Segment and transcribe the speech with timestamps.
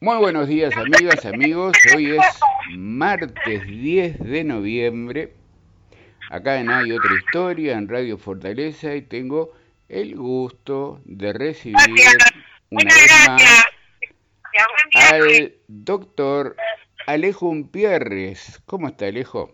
[0.00, 1.76] Muy buenos días amigas, amigos.
[1.92, 5.32] Hoy es martes 10 de noviembre.
[6.30, 9.54] Acá en Hay Otra Historia, en Radio Fortaleza, y tengo
[9.88, 11.76] el gusto de recibir
[12.70, 13.64] una vez más
[14.94, 16.54] al doctor
[17.08, 18.62] Alejo Umpierres.
[18.66, 19.52] ¿Cómo está Alejo?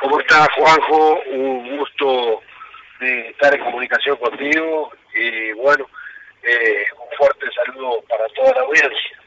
[0.00, 1.20] ¿Cómo está Juanjo?
[1.30, 2.40] Un gusto
[3.00, 5.86] de estar en comunicación contigo y bueno,
[6.46, 9.18] eh, un fuerte saludo para toda la audiencia.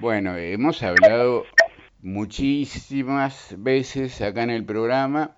[0.00, 1.46] Bueno, hemos hablado
[2.00, 5.36] muchísimas veces acá en el programa.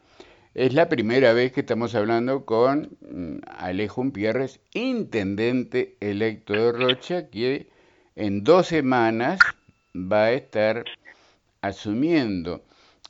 [0.54, 7.28] Es la primera vez que estamos hablando con mm, Alejo Pierres, intendente electo de Rocha,
[7.28, 7.68] que
[8.16, 9.40] en dos semanas
[9.94, 10.84] va a estar
[11.60, 12.62] asumiendo.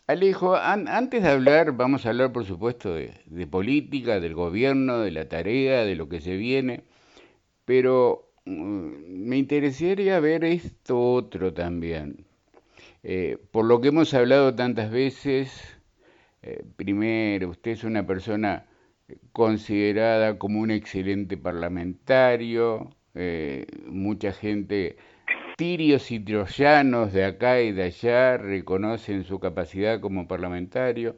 [0.07, 5.29] Alejo, antes de hablar, vamos a hablar por supuesto de política, del gobierno, de la
[5.29, 6.85] tarea, de lo que se viene.
[7.65, 12.25] Pero mm, me interesaría ver esto otro también.
[13.03, 15.77] Eh, por lo que hemos hablado tantas veces,
[16.43, 18.67] eh, primero, usted es una persona
[19.33, 24.97] considerada como un excelente parlamentario, eh, mucha gente,
[25.57, 31.17] tirios y troyanos de acá y de allá, reconocen su capacidad como parlamentario.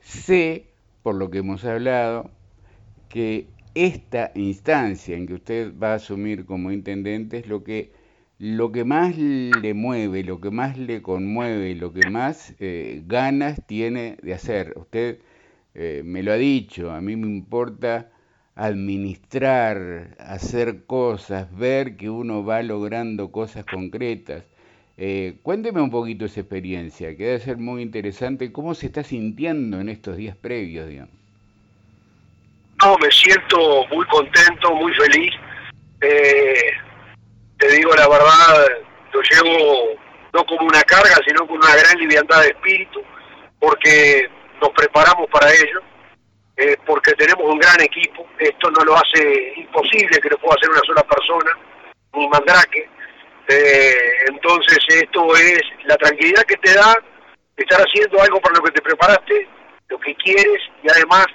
[0.00, 0.66] Sé,
[1.02, 2.30] por lo que hemos hablado,
[3.08, 7.92] que esta instancia en que usted va a asumir como intendente es lo que,
[8.38, 13.60] lo que más le mueve, lo que más le conmueve, lo que más eh, ganas
[13.66, 14.74] tiene de hacer.
[14.76, 15.20] Usted
[15.74, 18.10] eh, me lo ha dicho, a mí me importa
[18.54, 24.44] administrar, hacer cosas, ver que uno va logrando cosas concretas.
[24.96, 28.52] Eh, cuénteme un poquito esa experiencia, que debe ser muy interesante.
[28.52, 31.17] ¿Cómo se está sintiendo en estos días previos, digamos?
[32.82, 35.34] No, me siento muy contento, muy feliz.
[36.00, 36.70] Eh,
[37.58, 38.68] te digo la verdad,
[39.12, 39.98] lo llevo
[40.32, 43.02] no como una carga, sino con una gran liviandad de espíritu,
[43.58, 44.28] porque
[44.60, 45.80] nos preparamos para ello,
[46.56, 48.26] eh, porque tenemos un gran equipo.
[48.38, 51.50] Esto no lo hace imposible que lo pueda hacer una sola persona,
[52.14, 52.88] ni mandrake.
[53.48, 53.94] Eh,
[54.28, 56.94] entonces esto es la tranquilidad que te da
[57.56, 59.48] estar haciendo algo para lo que te preparaste,
[59.88, 61.26] lo que quieres y además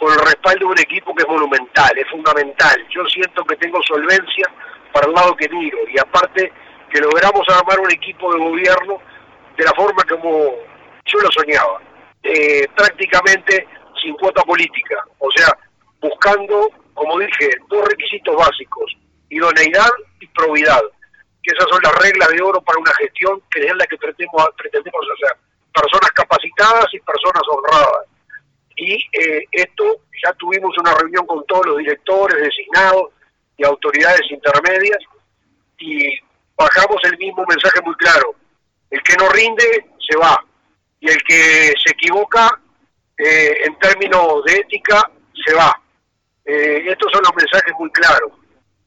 [0.00, 2.74] con el respaldo de un equipo que es monumental, es fundamental.
[2.88, 4.50] Yo siento que tengo solvencia
[4.92, 6.50] para el lado que miro y aparte
[6.90, 8.98] que logramos armar un equipo de gobierno
[9.58, 10.54] de la forma como
[11.04, 11.82] yo lo soñaba,
[12.22, 13.68] eh, prácticamente
[14.02, 15.52] sin cuota política, o sea,
[16.00, 18.96] buscando, como dije, dos requisitos básicos,
[19.28, 20.80] idoneidad y probidad,
[21.42, 24.48] que esas son las reglas de oro para una gestión que es la que pretendemos,
[24.56, 25.38] pretendemos hacer,
[25.74, 28.06] personas capacitadas y personas honradas
[28.80, 29.84] y eh, esto
[30.24, 33.12] ya tuvimos una reunión con todos los directores designados
[33.58, 34.98] y autoridades intermedias
[35.78, 36.18] y
[36.56, 38.34] bajamos el mismo mensaje muy claro.
[38.90, 40.42] El que no rinde se va
[40.98, 42.48] y el que se equivoca
[43.18, 45.10] eh, en términos de ética
[45.44, 45.78] se va.
[46.46, 48.32] Eh, estos son los mensajes muy claros.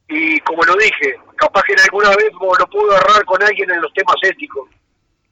[0.10, 3.94] Y como lo dije, capaz que alguna vez lo puedo agarrar con alguien en los
[3.94, 4.70] temas éticos.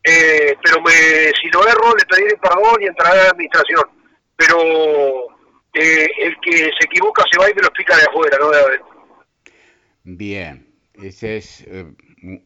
[0.03, 4.00] pero me, si lo erro, le pediré perdón y entraré a la administración
[4.41, 5.28] pero
[5.74, 8.57] eh, el que se equivoca se va y me lo explica de afuera, no de
[8.57, 9.06] adentro.
[10.03, 10.68] Bien,
[11.02, 11.85] esa es eh,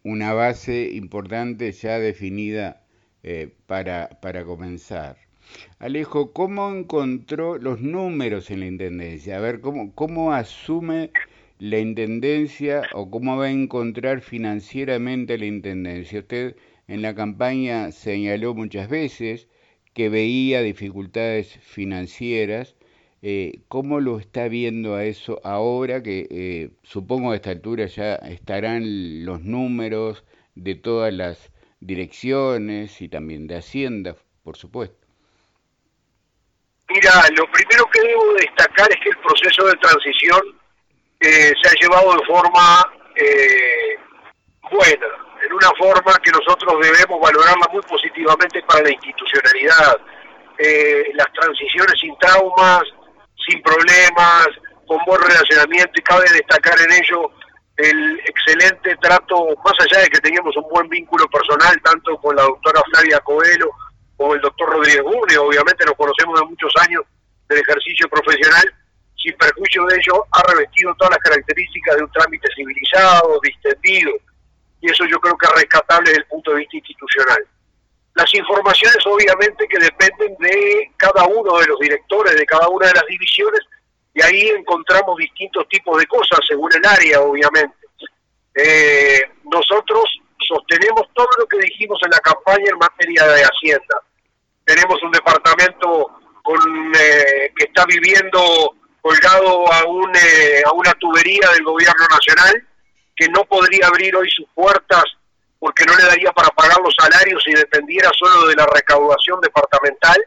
[0.04, 2.82] una base importante ya definida
[3.24, 5.18] eh, para, para comenzar.
[5.80, 9.38] Alejo, ¿cómo encontró los números en la Intendencia?
[9.38, 11.12] A ver, ¿cómo, cómo asume
[11.60, 16.20] la Intendencia o cómo va a encontrar financieramente la Intendencia?
[16.20, 16.58] Usted
[16.88, 19.48] en la campaña señaló muchas veces
[19.96, 22.76] que veía dificultades financieras.
[23.22, 28.16] Eh, ¿Cómo lo está viendo a eso ahora que eh, supongo a esta altura ya
[28.16, 30.24] estarán los números
[30.54, 35.08] de todas las direcciones y también de Hacienda, por supuesto?
[36.90, 40.42] Mira, lo primero que debo destacar es que el proceso de transición
[41.22, 42.84] eh, se ha llevado de forma
[44.72, 45.08] buena
[45.46, 49.98] en una forma que nosotros debemos valorarla muy positivamente para la institucionalidad.
[50.58, 52.84] Eh, las transiciones sin traumas,
[53.48, 54.48] sin problemas,
[54.88, 57.32] con buen relacionamiento y cabe destacar en ello
[57.78, 62.44] el excelente trato, más allá de que teníamos un buen vínculo personal tanto con la
[62.44, 63.70] doctora Flavia Coelho
[64.16, 67.04] como el doctor Rodríguez Gurri, obviamente nos conocemos de muchos años
[67.50, 68.64] del ejercicio profesional,
[69.22, 74.12] sin perjuicio de ello ha revestido todas las características de un trámite civilizado, distendido,
[74.86, 77.40] y eso yo creo que es rescatable desde el punto de vista institucional.
[78.14, 82.94] Las informaciones obviamente que dependen de cada uno de los directores, de cada una de
[82.94, 83.62] las divisiones,
[84.14, 87.76] y ahí encontramos distintos tipos de cosas según el área, obviamente.
[88.54, 90.04] Eh, nosotros
[90.68, 94.02] tenemos todo lo que dijimos en la campaña en materia de Hacienda.
[94.64, 96.12] Tenemos un departamento
[96.44, 96.60] con,
[96.96, 102.68] eh, que está viviendo colgado a, un, eh, a una tubería del gobierno nacional,
[103.16, 105.04] que no podría abrir hoy sus puertas
[105.60, 110.18] porque no le daría para pagar los salarios si dependiera solo de la recaudación departamental.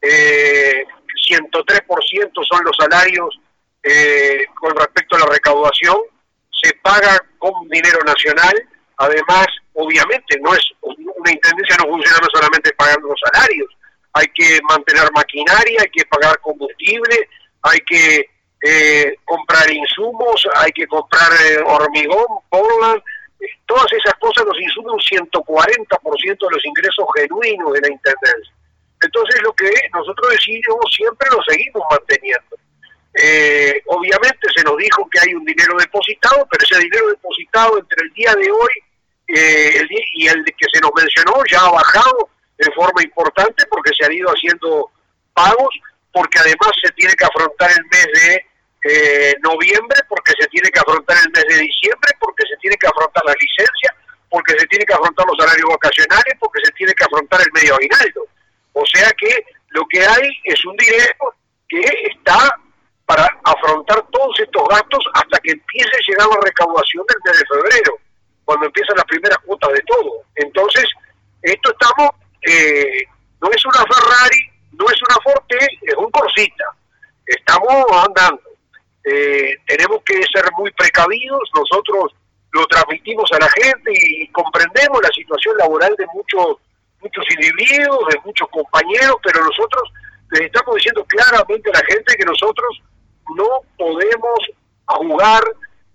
[0.00, 0.84] Eh,
[1.28, 3.38] 103% son los salarios
[3.82, 5.96] eh, con respecto a la recaudación,
[6.50, 8.54] se paga con dinero nacional,
[8.96, 13.68] además, obviamente, no es una intendencia no funciona solamente pagando los salarios,
[14.12, 17.28] hay que mantener maquinaria, hay que pagar combustible,
[17.62, 18.26] hay que
[18.62, 23.02] eh, comprar insumos, hay que comprar eh, hormigón, Portland,
[23.66, 28.54] todas esas cosas nos insumen un 140% de los ingresos genuinos de la Intendencia.
[29.02, 32.56] Entonces lo que nosotros decidimos siempre lo seguimos manteniendo.
[33.14, 38.06] Eh, obviamente se nos dijo que hay un dinero depositado, pero ese dinero depositado entre
[38.06, 38.72] el día de hoy
[39.28, 42.28] eh, y el que se nos mencionó ya ha bajado
[42.58, 44.90] de forma importante porque se han ido haciendo
[45.34, 45.74] pagos,
[46.12, 48.46] porque además se tiene que afrontar el mes de
[48.84, 52.86] eh, noviembre, porque se tiene que afrontar el mes de diciembre, porque se tiene que
[52.86, 53.94] afrontar la licencia,
[54.28, 57.76] porque se tiene que afrontar los salarios vacacionales, porque se tiene que afrontar el medio
[57.76, 58.26] aguinaldo.
[58.72, 61.34] O sea que lo que hay es un dinero
[61.68, 61.80] que
[62.10, 62.50] está
[63.06, 67.46] para afrontar todos estos gastos hasta que empiece a llegar la recaudación del mes de
[67.46, 67.98] febrero,
[68.44, 70.24] cuando empiezan las primeras cuotas de todo.
[70.36, 70.84] Entonces,
[71.42, 72.10] esto estamos,
[72.48, 73.04] eh,
[73.40, 76.64] no es una Ferrari, no es una Forte, es un Corsita.
[77.26, 78.51] Estamos andando.
[79.04, 82.14] Eh, tenemos que ser muy precavidos, nosotros
[82.52, 86.58] lo transmitimos a la gente y comprendemos la situación laboral de muchos
[87.02, 89.82] muchos individuos, de muchos compañeros, pero nosotros
[90.30, 92.82] les estamos diciendo claramente a la gente que nosotros
[93.36, 94.38] no podemos
[94.86, 95.42] jugar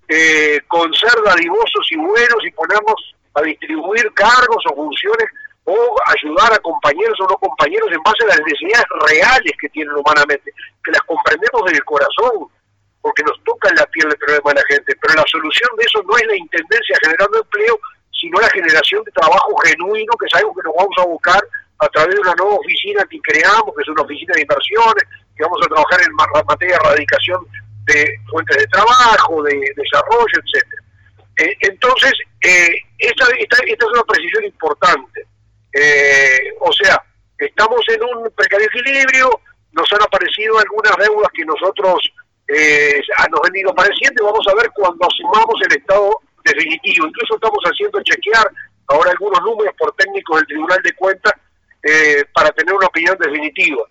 [0.10, 5.28] eh, con ser dadivosos y buenos y ponernos a distribuir cargos o funciones
[5.64, 5.76] o
[6.08, 10.52] ayudar a compañeros o no compañeros en base a las necesidades reales que tienen humanamente,
[10.84, 12.48] que las comprendemos desde el corazón,
[13.08, 15.84] porque nos toca en la piel el problema de la gente, pero la solución de
[15.88, 17.80] eso no es la intendencia generando empleo,
[18.12, 21.40] sino la generación de trabajo genuino, que es algo que nos vamos a buscar
[21.80, 25.04] a través de una nueva oficina que creamos, que es una oficina de inversiones,
[25.38, 27.48] que vamos a trabajar en materia de erradicación
[27.88, 30.84] de fuentes de trabajo, de desarrollo, etcétera.
[31.38, 32.12] Eh, entonces,
[32.44, 35.24] eh, esta, esta, es una precisión importante.
[35.72, 37.02] Eh, o sea,
[37.40, 39.30] estamos en un precario equilibrio,
[39.72, 42.12] nos han aparecido algunas deudas que nosotros
[42.48, 47.08] nos han ido apareciendo y vamos a ver cuando asumamos el estado definitivo.
[47.08, 48.50] Incluso estamos haciendo chequear
[48.88, 51.34] ahora algunos números por técnicos del Tribunal de Cuentas
[51.84, 53.84] eh, para tener una opinión definitiva.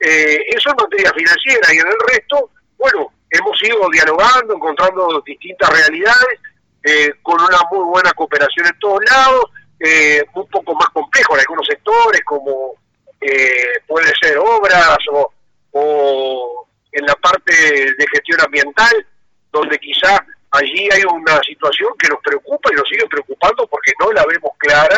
[0.00, 5.70] Eh, eso en materia financiera y en el resto, bueno, hemos ido dialogando, encontrando distintas
[5.70, 6.40] realidades,
[6.84, 9.44] eh, con una muy buena cooperación en todos lados,
[10.34, 12.74] un poco más complejo en algunos sectores, como
[13.88, 14.98] puede ser obras
[15.72, 19.06] o en la parte de gestión ambiental,
[19.50, 24.12] donde quizá allí hay una situación que nos preocupa y nos sigue preocupando porque no
[24.12, 24.96] la vemos clara,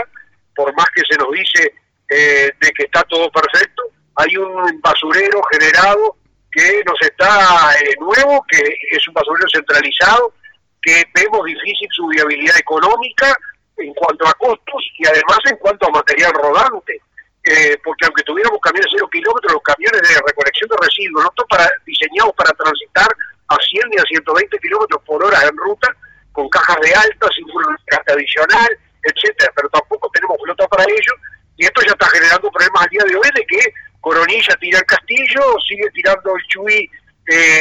[0.54, 1.74] por más que se nos dice
[2.10, 3.82] eh, de que está todo perfecto,
[4.16, 6.16] hay un basurero generado
[6.50, 10.34] que nos está eh, nuevo, que es un basurero centralizado,
[10.80, 13.34] que vemos difícil su viabilidad económica
[13.78, 17.00] en cuanto a costos y además en cuanto a material rodante.
[17.44, 21.68] Eh, porque aunque tuviéramos camiones cero kilómetros, los camiones de recolección de residuos no están
[21.84, 23.08] diseñados para transitar
[23.48, 25.88] a 100 y a 120 kilómetros por hora en ruta,
[26.32, 27.44] con cajas de alta, sin
[27.86, 28.70] gasto adicional,
[29.02, 31.12] etcétera, pero tampoco tenemos flota para ello,
[31.56, 33.60] y esto ya está generando problemas al día de hoy de que
[34.00, 36.90] Coronilla tira el castillo, sigue tirando el Chuy
[37.30, 37.60] eh,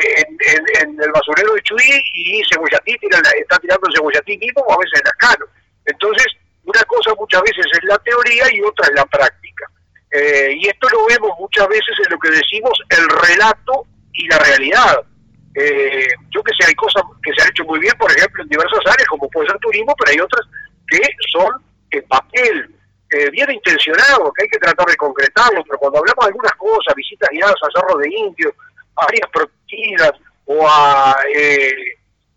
[0.82, 4.78] en, el basurero de Chuy y Cebollatí tira, está tirando el Cebollatí mismo o a
[4.78, 5.46] veces el Ascano.
[5.86, 6.28] Entonces,
[6.63, 9.70] una cosa muchas veces es la teoría y otra es la práctica.
[10.13, 14.38] Eh, y esto lo vemos muchas veces en lo que decimos el relato y la
[14.38, 15.01] realidad.
[15.55, 18.50] Eh, yo que sé, hay cosas que se han hecho muy bien, por ejemplo, en
[18.50, 20.46] diversas áreas, como puede ser turismo, pero hay otras
[20.88, 21.01] que
[21.32, 21.51] son
[21.89, 22.75] en papel,
[23.10, 26.93] eh, bien intencionado, que hay que tratar de concretarlo, pero cuando hablamos de algunas cosas,
[26.96, 28.53] visitas guiadas a Cerro de Indio,
[28.96, 30.12] áreas protegidas
[30.46, 31.74] o a eh,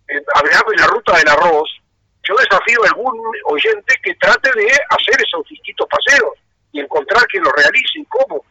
[0.09, 1.68] de la ruta del arroz,
[2.23, 6.33] yo desafío a algún oyente que trate de hacer esos distintos paseos
[6.76, 8.45] y encontrar quien lo realice y cómo.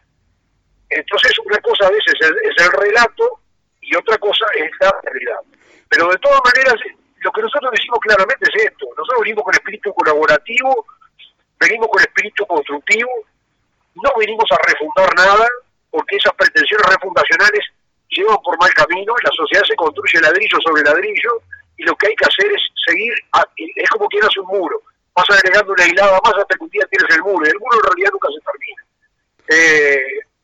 [0.90, 3.40] Entonces, una cosa a veces es el relato
[3.80, 5.40] y otra cosa es la realidad.
[5.88, 6.74] Pero de todas maneras,
[7.20, 8.86] lo que nosotros decimos claramente es esto.
[8.96, 10.86] Nosotros venimos con espíritu colaborativo,
[11.60, 13.10] venimos con espíritu constructivo,
[13.94, 15.46] no venimos a refundar nada,
[15.90, 17.64] porque esas pretensiones refundacionales
[18.08, 21.42] llevan por mal camino, la sociedad se construye ladrillo sobre ladrillo,
[21.76, 23.14] y lo que hay que hacer es seguir,
[23.76, 24.80] es como quien hace un muro,
[25.16, 27.82] vas agregando una hilada más hasta que un día tienes el muro, el muro en
[27.84, 28.84] realidad nunca se termina.
[29.48, 29.98] Eh,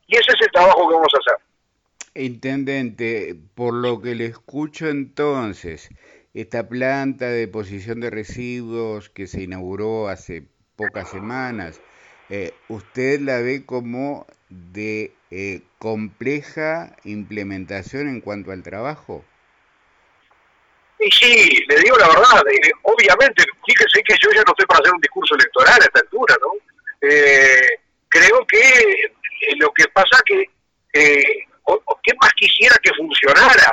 [0.07, 2.25] y ese es el trabajo que vamos a hacer.
[2.25, 5.91] Intendente, por lo que le escucho entonces,
[6.35, 11.81] esta planta de deposición de residuos que se inauguró hace pocas semanas,
[12.31, 19.25] eh, ¿usted la ve como de eh, compleja implementación en cuanto al trabajo?
[21.05, 24.81] Y sí, le digo la verdad, eh, obviamente, fíjese que yo ya no estoy para
[24.81, 26.53] hacer un discurso electoral a esta altura, ¿no?
[28.09, 29.13] creo que
[29.57, 30.45] lo que pasa que,
[30.93, 33.73] ¿qué más quisiera que funcionara?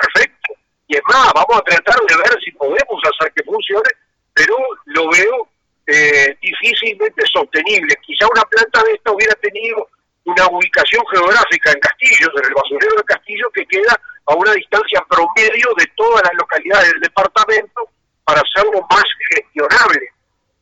[0.00, 0.54] Perfecto.
[0.88, 3.90] Y es más, vamos a tratar de ver si podemos hacer que funcione,
[4.34, 4.56] pero
[4.86, 5.48] lo veo
[5.86, 7.94] eh, difícilmente sostenible.
[8.02, 9.88] Quizá una planta de esta hubiera tenido
[10.24, 15.04] una ubicación geográfica en Castillo, en el basurero de Castillo, que queda a una distancia
[15.08, 17.88] promedio de todas las localidades del departamento
[18.24, 20.08] para hacerlo más gestionable.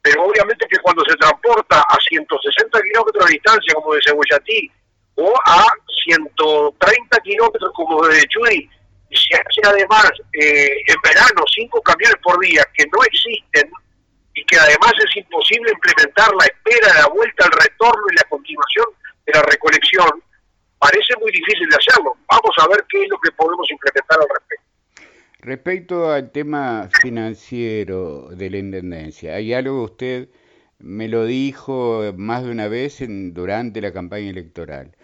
[0.01, 4.71] Pero obviamente que cuando se transporta a 160 kilómetros de distancia, como de Cebollatí,
[5.17, 5.67] o a
[6.05, 8.71] 130 kilómetros como de Chuy,
[9.11, 13.71] y se hace además eh, en verano cinco camiones por día que no existen
[14.35, 18.87] y que además es imposible implementar la espera, la vuelta, el retorno y la continuación
[19.33, 20.09] la recolección,
[20.79, 22.17] parece muy difícil de hacerlo.
[22.31, 24.65] Vamos a ver qué es lo que podemos implementar al respecto.
[25.41, 30.29] Respecto al tema financiero de la Intendencia, hay algo que usted
[30.79, 34.97] me lo dijo más de una vez en, durante la campaña electoral.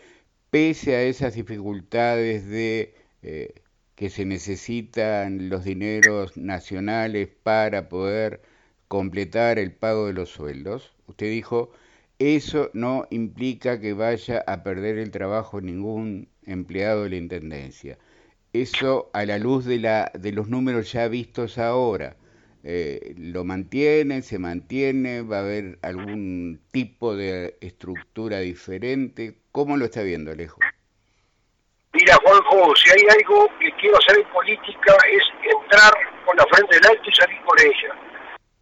[0.50, 3.54] Pese a esas dificultades de eh,
[3.95, 8.43] que se necesitan los dineros nacionales para poder
[8.88, 10.93] completar el pago de los sueldos.
[11.07, 11.73] Usted dijo,
[12.18, 17.99] eso no implica que vaya a perder el trabajo ningún empleado de la Intendencia.
[18.52, 22.16] Eso a la luz de, la, de los números ya vistos ahora,
[22.62, 25.23] eh, ¿lo mantiene, se mantiene?
[25.23, 29.37] ¿Va a haber algún tipo de estructura diferente?
[29.52, 30.61] ¿Cómo lo está viendo, Alejo?
[31.92, 35.23] Mira, Juanjo, si hay algo que quiero hacer en política es
[35.62, 35.92] entrar
[36.25, 38.14] con la frente del alto y salir con ella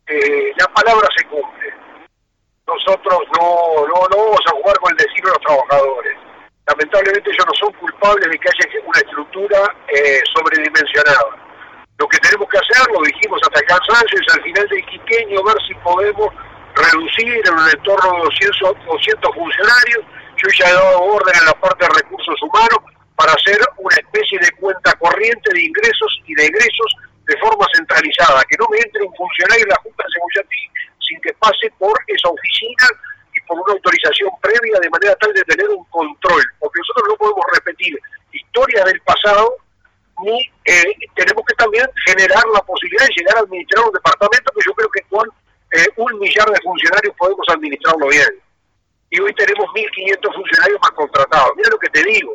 [0.06, 1.81] eh, la palabra se cumple.
[2.66, 6.16] Nosotros no, no, no vamos a jugar con el destino de los trabajadores.
[6.66, 11.42] Lamentablemente ellos no son culpables de que haya una estructura eh, sobredimensionada.
[11.98, 15.42] Lo que tenemos que hacer, lo dijimos hasta el cansancio, es al final del quiqueño
[15.42, 16.30] ver si podemos
[16.74, 20.02] reducir en un entorno de 200, 200 funcionarios.
[20.38, 22.78] Yo ya he dado orden en la parte de recursos humanos
[23.16, 26.90] para hacer una especie de cuenta corriente de ingresos y de egresos
[27.26, 30.46] de forma centralizada, que no me entre un funcionario en la Junta de Seguridad
[31.12, 32.86] sin que pase por esa oficina
[33.34, 37.16] y por una autorización previa de manera tal de tener un control, porque nosotros no
[37.16, 37.98] podemos repetir
[38.32, 39.54] historia del pasado
[40.24, 44.64] ni eh, tenemos que también generar la posibilidad de llegar a administrar un departamento que
[44.64, 45.28] yo creo que con
[45.72, 48.28] eh, un millar de funcionarios podemos administrarlo bien.
[49.10, 51.52] Y hoy tenemos 1.500 funcionarios más contratados.
[51.56, 52.34] Mira lo que te digo.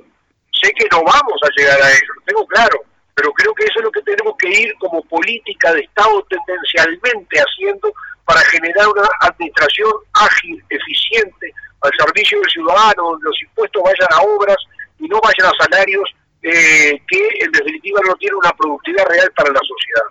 [0.62, 2.84] Sé que no vamos a llegar a eso, lo tengo claro
[3.18, 7.40] pero creo que eso es lo que tenemos que ir como política de Estado tendencialmente
[7.40, 7.92] haciendo
[8.28, 14.22] para generar una administración ágil, eficiente, al servicio del ciudadano, donde los impuestos vayan a
[14.22, 14.58] obras
[15.00, 16.04] y no vayan a salarios
[16.44, 20.08] eh, que en definitiva no tienen una productividad real para la sociedad.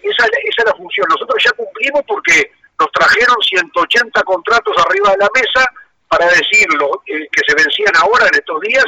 [0.00, 1.06] Esa, esa es la función.
[1.10, 5.68] Nosotros ya cumplimos porque nos trajeron 180 contratos arriba de la mesa
[6.08, 8.84] para decirlo, eh, que se vencían ahora en estos días,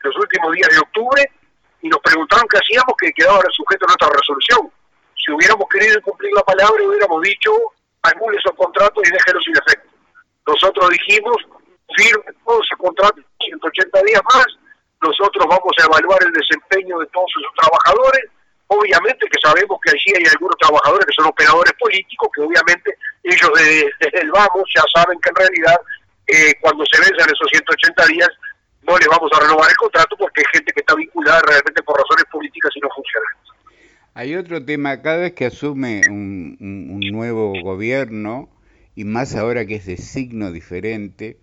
[0.00, 1.30] los últimos días de octubre,
[1.82, 4.72] y nos preguntaron qué hacíamos, que quedaba sujeto a nuestra resolución.
[5.16, 7.52] Si hubiéramos querido cumplir la palabra, hubiéramos dicho,
[8.02, 9.88] anule esos contratos y déjelos sin efecto.
[10.46, 11.36] Nosotros dijimos,
[11.96, 14.46] firme todos esos contratos 180 días más,
[15.02, 18.24] nosotros vamos a evaluar el desempeño de todos esos trabajadores,
[18.68, 23.50] obviamente que sabemos que allí hay algunos trabajadores que son operadores políticos, que obviamente ellos
[23.54, 25.76] desde, el vamos ya saben que en realidad
[26.26, 28.30] eh, cuando se venzan esos 180 días
[28.82, 31.98] no les vamos a renovar el contrato porque hay gente que está vinculada realmente por
[31.98, 33.55] razones políticas y no funcionales.
[34.18, 36.56] Hay otro tema, cada vez que asume un,
[37.12, 38.48] nuevo gobierno,
[38.94, 41.38] y más ahora que es de signo diferente,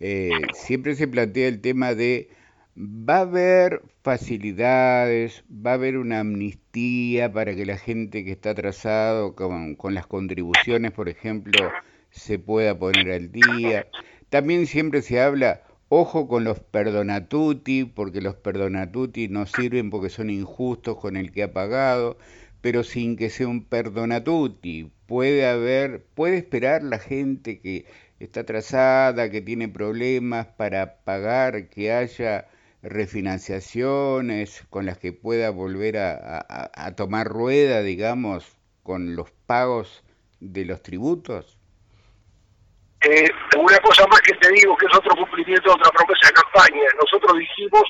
[0.00, 2.30] eh, siempre se plantea el tema de
[2.76, 8.50] va a haber facilidades, va a haber una amnistía para que la gente que está
[8.50, 11.70] atrasado con, con las contribuciones, por ejemplo,
[12.10, 13.86] se pueda poner al día.
[14.28, 20.30] También siempre se habla Ojo con los perdonatuti, porque los perdonatuti no sirven porque son
[20.30, 22.16] injustos con el que ha pagado,
[22.60, 24.90] pero sin que sea un perdonatuti.
[25.06, 27.86] Puede haber, puede esperar la gente que
[28.18, 32.48] está atrasada, que tiene problemas para pagar, que haya
[32.82, 40.04] refinanciaciones con las que pueda volver a, a tomar rueda, digamos, con los pagos
[40.40, 41.57] de los tributos?
[43.02, 46.34] Eh, una cosa más que te digo, que es otro cumplimiento de otra promesa de
[46.34, 46.82] campaña.
[47.00, 47.84] Nosotros dijimos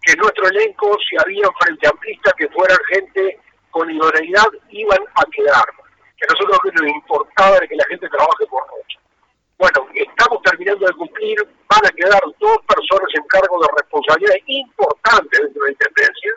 [0.00, 3.38] que nuestro elenco, si había frente amplistas que fueran gente
[3.70, 5.66] con idoneidad, iban a quedar.
[6.16, 8.98] Que a nosotros lo que nos importaba era que la gente trabaje por noche.
[9.58, 11.36] Bueno, estamos terminando de cumplir,
[11.68, 16.32] van a quedar dos personas en cargo de responsabilidades importantes dentro de la Intendencia.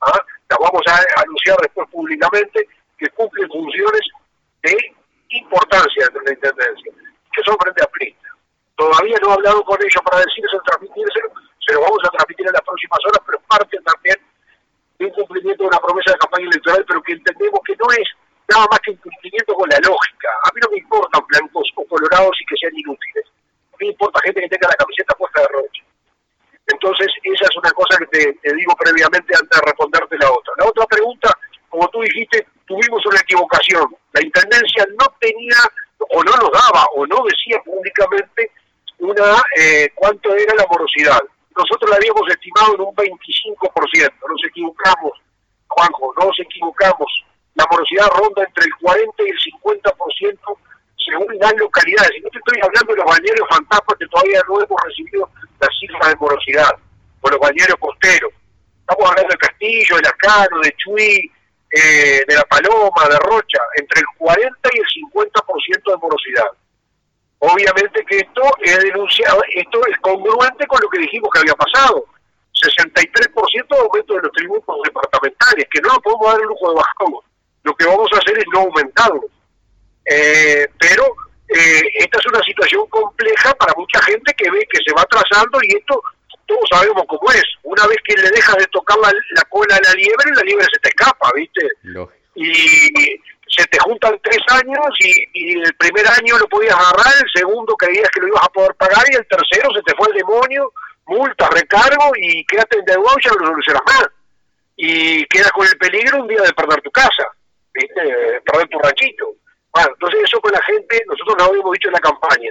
[0.00, 0.20] ¿ah?
[0.48, 4.00] Las vamos a anunciar después públicamente, que cumplen funciones
[4.62, 4.76] de
[5.28, 6.92] importancia dentro de la Intendencia
[7.36, 8.28] que son frente a Prista.
[8.76, 11.28] Todavía no he hablado con ellos para decirles transmitírselo,
[11.60, 14.16] se lo vamos a transmitir en las próximas horas, pero parte también
[14.98, 18.08] de un cumplimiento de una promesa de campaña electoral, pero que entendemos que no es
[18.48, 20.28] nada más que un cumplimiento con la lógica.
[20.44, 23.24] A mí no me importan blancos o colorados y que sean inútiles.
[23.72, 25.82] A mí me importa gente que tenga la camiseta puesta de rocha.
[26.66, 30.52] Entonces, esa es una cosa que te, te, digo previamente antes de responderte la otra.
[30.58, 31.30] La otra pregunta,
[31.68, 33.86] como tú dijiste, tuvimos una equivocación.
[34.12, 35.60] La Intendencia no tenía
[35.98, 38.50] o no nos daba o no decía públicamente
[39.56, 41.20] eh, cuánto era la morosidad.
[41.56, 45.12] Nosotros la habíamos estimado en un 25%, nos equivocamos,
[45.68, 47.24] Juanjo, no nos equivocamos.
[47.54, 50.58] La morosidad ronda entre el 40 y el 50%
[51.06, 52.12] según las localidades.
[52.16, 55.30] Y no te estoy hablando de los balnearios fantasmas que todavía no hemos recibido
[55.60, 56.72] las cifras de morosidad,
[57.20, 58.32] o los balnearios costeros.
[58.80, 61.32] Estamos hablando de Castillo, de Lacano, de Chuy,
[61.70, 66.50] eh, de la Paloma, de Rocha, entre el 40 y el 50% de morosidad.
[67.38, 72.04] Obviamente que esto es denunciado, esto es congruente con lo que dijimos que había pasado.
[72.54, 76.76] 63% de aumento de los tributos departamentales, que no nos podemos dar el lujo de
[76.76, 77.24] bajarlo.
[77.64, 79.22] Lo que vamos a hacer es no aumentarlo.
[80.06, 81.04] Eh, pero
[81.48, 85.58] eh, esta es una situación compleja para mucha gente que ve que se va atrasando
[85.62, 86.00] y esto
[86.46, 87.44] todos sabemos cómo es.
[87.64, 90.80] Una vez que le dejas de tocar la, cola a la liebre, la liebre se
[90.80, 91.68] te escapa, ¿viste?
[92.36, 97.74] Y se te juntan tres años y, el primer año lo podías agarrar, el segundo
[97.76, 100.72] creías que lo ibas a poder pagar y el tercero se te fue el demonio,
[101.06, 104.06] multa, recargo y quedaste endeudado y ya no lo solucionas más.
[104.76, 107.26] Y quedas con el peligro un día de perder tu casa,
[107.72, 108.40] ¿viste?
[108.44, 109.26] perder tu ranchito.
[109.72, 112.50] Bueno, entonces eso con la gente, nosotros lo habíamos dicho en la campaña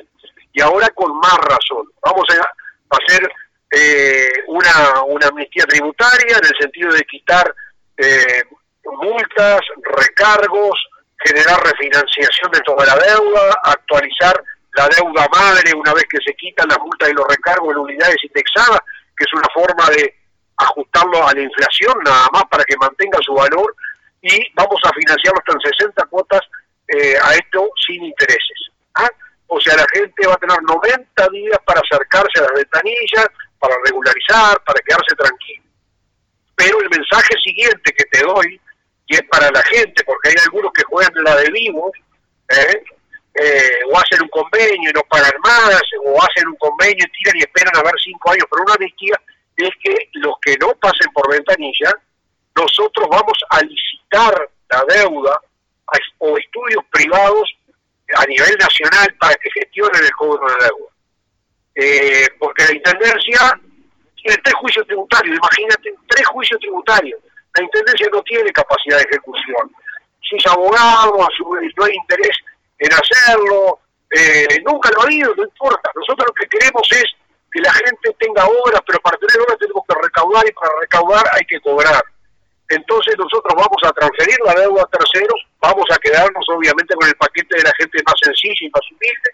[0.54, 1.86] y ahora con más razón.
[2.02, 3.30] Vamos a hacer
[3.72, 7.54] eh, una, una amnistía tributaria en el sentido de quitar
[7.98, 8.44] eh,
[9.02, 10.80] multas, recargos,
[11.24, 14.42] generar refinanciación de toda la deuda, actualizar
[14.76, 18.18] la deuda madre una vez que se quitan las multas y los recargos en unidades
[18.24, 18.80] indexadas,
[19.18, 20.14] que es una forma de
[20.58, 23.76] ajustarlo a la inflación nada más para que mantenga su valor
[24.22, 26.42] y vamos a financiarlo hasta en 60 cuotas
[26.88, 28.70] eh, a esto sin intereses.
[28.96, 29.10] ¿ah?
[29.48, 33.28] O sea, la gente va a tener 90 días para acercarse a las ventanillas,
[33.60, 35.64] para regularizar, para quedarse tranquilo.
[36.56, 38.60] Pero el mensaje siguiente que te doy,
[39.08, 41.92] y es para la gente, porque hay algunos que juegan la de vivo,
[42.50, 42.84] ¿eh?
[43.38, 47.36] Eh, o hacen un convenio y no pagan más, o hacen un convenio y tiran
[47.36, 49.20] y esperan a ver cinco años por una amnistía,
[49.58, 51.92] es que los que no pasen por ventanilla,
[52.56, 55.40] nosotros vamos a licitar la deuda
[56.20, 57.56] o estudios privados
[58.18, 60.96] a nivel nacional para que gestionen el cobro de deuda
[61.76, 63.60] eh, porque la Intendencia
[64.16, 67.20] tiene tres juicios tributarios, imagínate, tres juicios tributarios.
[67.56, 69.72] La Intendencia no tiene capacidad de ejecución.
[70.28, 72.38] Si es abogado, a su vez no hay interés
[72.80, 75.92] en hacerlo, eh, nunca lo ha habido, no importa.
[75.96, 77.06] Nosotros lo que queremos es
[77.56, 81.24] que la gente tenga obras, pero para tener obras tenemos que recaudar y para recaudar
[81.32, 82.04] hay que cobrar.
[82.68, 87.16] Entonces nosotros vamos a transferir la deuda a terceros, vamos a quedarnos obviamente con el
[87.16, 89.30] paquete de la gente más sencilla y más humilde,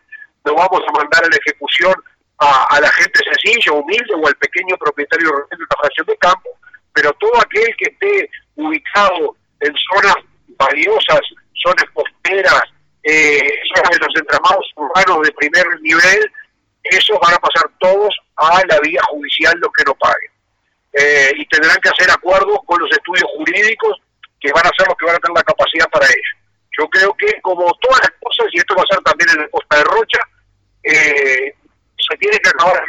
[0.46, 1.96] nos vamos a mandar a la ejecución
[2.38, 6.50] a, la gente sencilla, humilde o al pequeño propietario de una fracción de campo,
[6.94, 10.16] pero todo aquel que esté ubicado en zonas
[10.58, 11.22] valiosas,
[11.54, 12.64] zonas costeras,
[13.04, 16.32] eh, zonas de los entramados urbanos de primer nivel,
[16.84, 20.32] esos van a pasar todos a la vía judicial los que no paguen.
[20.94, 23.98] Eh, y tendrán que hacer acuerdos con los estudios jurídicos
[24.40, 26.34] que van a ser los que van a tener la capacidad para ello.
[26.78, 29.50] Yo creo que como todas las cosas, y esto va a ser también en la
[29.50, 30.20] costa de Rocha,
[30.84, 31.56] eh,
[32.20, 32.84] tiene que acabar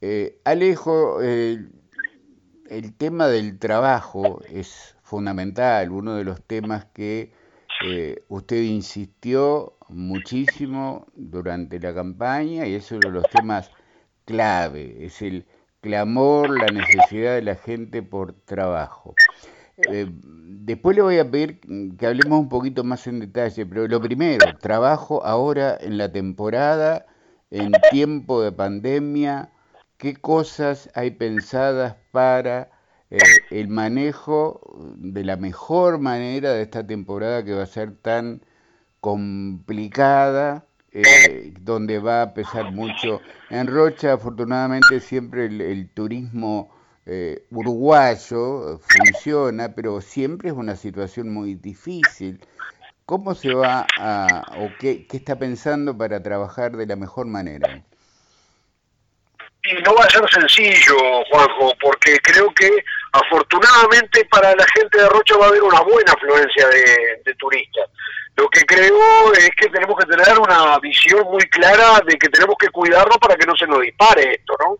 [0.00, 7.32] eh, Alejo, el tema del trabajo es fundamental, uno de los temas que
[7.82, 13.70] eh, usted insistió muchísimo durante la campaña y es uno de los temas
[14.24, 15.46] clave, es el
[15.80, 19.14] clamor, la necesidad de la gente por trabajo.
[19.88, 21.60] Eh, después le voy a pedir
[21.96, 27.06] que hablemos un poquito más en detalle, pero lo primero, trabajo ahora en la temporada
[27.50, 29.50] en tiempo de pandemia,
[29.96, 32.70] qué cosas hay pensadas para
[33.10, 33.18] eh,
[33.50, 34.60] el manejo
[34.96, 38.40] de la mejor manera de esta temporada que va a ser tan
[39.00, 43.20] complicada, eh, donde va a pesar mucho.
[43.48, 46.70] En Rocha, afortunadamente, siempre el, turismo
[47.06, 52.40] eh, uruguayo funciona, pero siempre es una situación muy difícil.
[53.06, 57.82] ¿Cómo se va a, o qué, qué está pensando para trabajar de la mejor manera?
[59.64, 60.96] Y no va a ser sencillo,
[61.30, 62.70] Juanjo, porque creo que
[63.12, 67.86] afortunadamente para la gente de Rocha va a haber una buena afluencia de, turistas.
[68.36, 72.56] Lo que creo es que tenemos que tener una visión muy clara de que tenemos
[72.58, 74.78] que cuidarnos para que no se nos dispare esto, ¿no?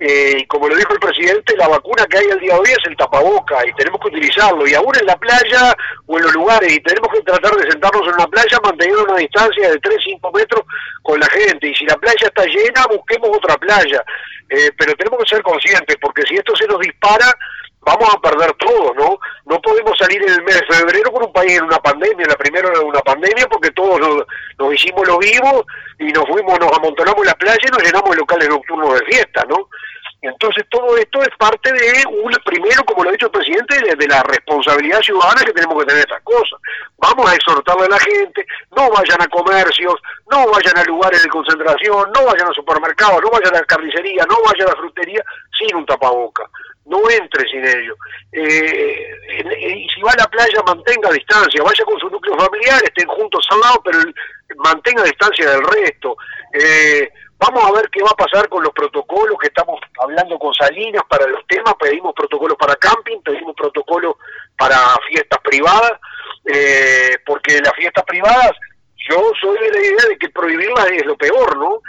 [0.00, 2.68] Eh, y como lo dijo el presidente, la vacuna que hay al día de hoy
[2.68, 4.66] es el tapaboca y tenemos que utilizarlo.
[4.66, 5.74] Y aún en la playa
[6.06, 9.16] o en los lugares, y tenemos que tratar de sentarnos en una playa manteniendo una
[9.16, 10.62] distancia de 3-5 metros
[11.02, 11.68] con la gente.
[11.68, 14.04] Y si la playa está llena, busquemos otra playa.
[14.50, 17.34] Eh, pero tenemos que ser conscientes, porque si esto se nos dispara,
[17.88, 19.18] vamos a perder todo, ¿no?
[19.46, 22.36] No podemos salir en el mes de febrero con un país en una pandemia, la
[22.36, 24.26] primera era una pandemia, porque todos nos,
[24.58, 25.64] nos hicimos lo vivos
[25.98, 29.06] y nos fuimos, nos amontonamos en la playa y nos llenamos de locales nocturnos de
[29.06, 29.68] fiesta, ¿no?
[30.20, 34.08] Entonces todo esto es parte de, un, primero, como lo ha dicho el presidente, de,
[34.08, 36.58] la responsabilidad ciudadana que tenemos que tener estas cosas.
[36.98, 38.44] Vamos a exhortarle a la gente,
[38.76, 39.94] no vayan a comercios,
[40.28, 44.26] no vayan a lugares de concentración, no vayan a supermercados, no vayan a la carnicería,
[44.28, 45.22] no vayan a la frutería
[45.56, 46.44] sin un tapaboca.
[46.88, 47.94] No entre sin ello.
[48.32, 49.06] Eh,
[49.60, 53.46] y si va a la playa, mantenga distancia, vaya con su núcleo familiar, estén juntos
[53.50, 53.98] al lado, pero
[54.56, 56.16] mantenga distancia del resto.
[56.52, 57.08] Eh,
[57.40, 61.04] Vamos a ver qué va a pasar con los protocolos que estamos hablando con Salinas
[61.08, 61.74] para los temas.
[61.78, 64.16] Pedimos protocolos para camping, pedimos protocolos
[64.56, 64.76] para
[65.08, 65.92] fiestas privadas,
[66.44, 68.50] eh, porque las fiestas privadas,
[69.08, 71.80] yo soy de la idea de que prohibirlas es lo peor, ¿no?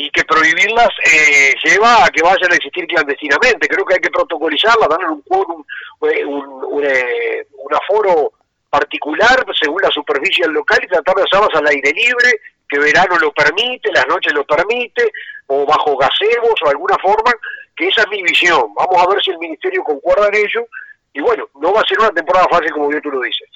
[0.00, 3.66] Y que prohibirlas eh, lleva a que vayan a existir clandestinamente.
[3.66, 8.32] Creo que hay que protocolizarlas, darle un un, eh, un, un, un aforo
[8.70, 13.18] particular según la superficie del local y tratar de hacerlas al aire libre que verano
[13.18, 15.10] lo permite, las noches lo permite,
[15.46, 17.32] o bajo gazebos o alguna forma,
[17.74, 18.74] que esa es mi visión.
[18.76, 20.66] Vamos a ver si el Ministerio concuerda en ello,
[21.14, 23.48] y bueno, no va a ser una temporada fácil como bien tú lo dices.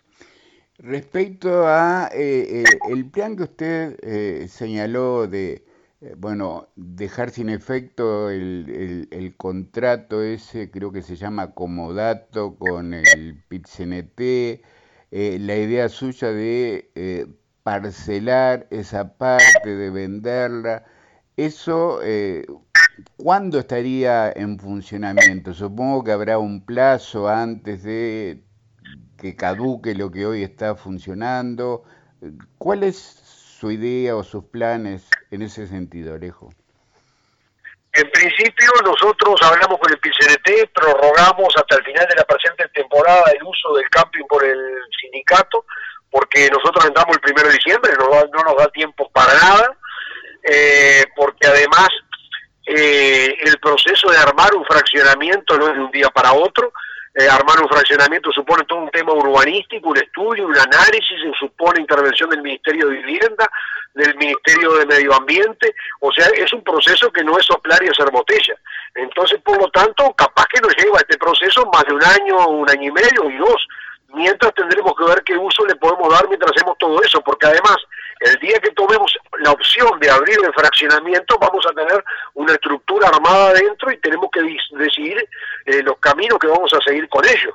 [0.79, 5.63] Respecto a eh, eh, el plan que usted eh, señaló de,
[6.17, 14.63] bueno, dejar sin efecto el, contrato ese, creo que se llama comodato con el PIT-CNT,
[15.11, 17.29] la idea suya de
[17.63, 20.85] parcelar esa parte, de venderla,
[21.37, 22.47] eso, eh,
[23.17, 25.55] ¿cuándo estaría en funcionamiento?
[25.55, 28.45] Supongo que habrá un plazo antes de
[29.17, 31.85] que caduque lo que hoy está funcionando.
[32.59, 32.97] ¿Cuál es
[33.63, 36.53] su idea o sus planes en ese sentido, Alejo?
[37.93, 43.23] En principio nosotros hablamos con el PCNT, prorrogamos hasta el final de la presente temporada
[43.31, 44.59] el uso del camping por el
[45.01, 45.65] sindicato,
[46.11, 49.77] porque nosotros entramos el primero de diciembre, no, no nos da tiempo para nada,
[50.43, 51.89] eh, porque además
[52.67, 56.73] eh, el proceso de armar un fraccionamiento no es de un día para otro,
[57.15, 62.31] eh, armar un fraccionamiento supone todo un tema urbanístico, un estudio, un análisis, supone intervención
[62.31, 63.49] del Ministerio de Vivienda,
[63.95, 67.89] del Ministerio de Medio Ambiente, o sea, es un proceso que no es soplar y
[67.89, 68.55] hacer botella.
[68.95, 72.71] Entonces, por lo tanto, capaz que nos lleva este proceso más de un año, un
[72.71, 73.67] año y medio y dos,
[74.15, 77.77] mientras tendremos que ver qué uso le podemos dar mientras hacemos todo eso, porque además
[78.21, 83.09] el día que tomemos la opción de abrir el fraccionamiento vamos a tener una estructura
[83.09, 84.43] armada adentro y tenemos que
[84.77, 85.29] decidir
[85.67, 87.55] eh, los caminos que vamos a seguir con ellos.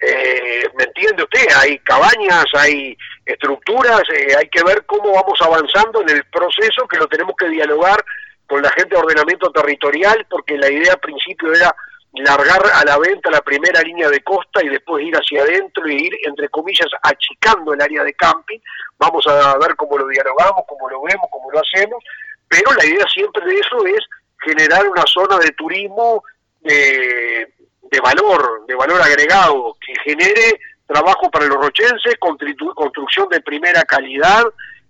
[0.00, 1.46] Eh, ¿Me entiende usted?
[1.56, 6.98] Hay cabañas, hay estructuras, eh, hay que ver cómo vamos avanzando en el proceso, que
[6.98, 8.04] lo tenemos que dialogar
[8.46, 11.74] con la gente de ordenamiento territorial, porque la idea al principio era
[12.22, 16.06] largar a la venta la primera línea de costa y después ir hacia adentro y
[16.06, 18.58] ir, entre comillas, achicando el área de camping.
[18.98, 22.02] Vamos a ver cómo lo dialogamos, cómo lo vemos, cómo lo hacemos,
[22.48, 24.00] pero la idea siempre de eso es
[24.40, 26.22] generar una zona de turismo
[26.60, 33.82] de, de valor, de valor agregado, que genere trabajo para los rochenses, construcción de primera
[33.82, 34.44] calidad,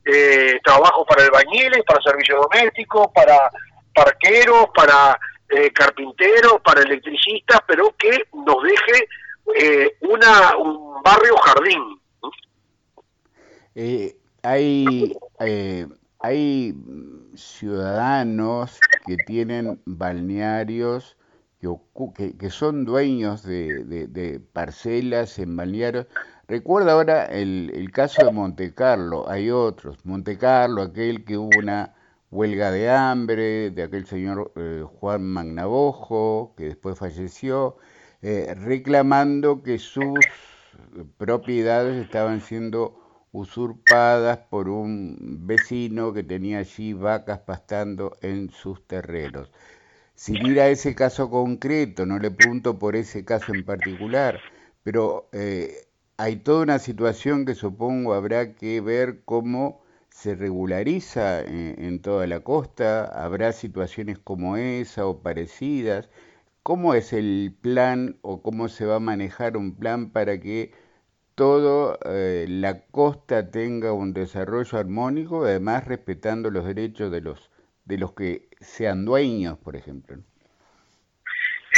[0.05, 3.51] eh, trabajo para albañiles, para servicios domésticos, para
[3.95, 9.09] parqueros, para eh, carpinteros, para electricistas, pero que nos deje
[9.57, 12.01] eh, una, un barrio jardín.
[13.75, 15.17] Eh, hay,
[16.21, 16.75] hay
[17.35, 21.17] ciudadanos que tienen balnearios
[22.15, 26.07] que, que son dueños de, de, parcelas en balnearios.
[26.47, 30.05] Recuerda ahora el, el caso de Monte Carlo, hay otros.
[30.05, 31.95] Monte Carlo, aquel que hubo una
[32.31, 37.77] huelga de hambre de aquel señor eh, Juan Magnabojo, que después falleció,
[38.23, 40.19] eh, reclamando que sus
[41.19, 43.01] propiedades estaban siendo
[43.33, 49.51] usurpadas por un vecino que tenía allí vacas pastando en sus terrenos.
[50.15, 54.41] Sin ir a ese caso concreto, no le pregunto por ese caso en particular,
[54.85, 59.84] pero eh, hay toda una situación que supongo habrá que ver cómo
[60.15, 66.09] se regulariza en, toda la costa, habrá situaciones como esa o parecidas.
[66.63, 70.73] ¿Cómo es el plan o cómo se va a manejar un plan para que
[71.35, 77.51] toda eh, la costa tenga un desarrollo armónico, además respetando los derechos de los
[77.85, 80.17] de los que sean dueños, por ejemplo?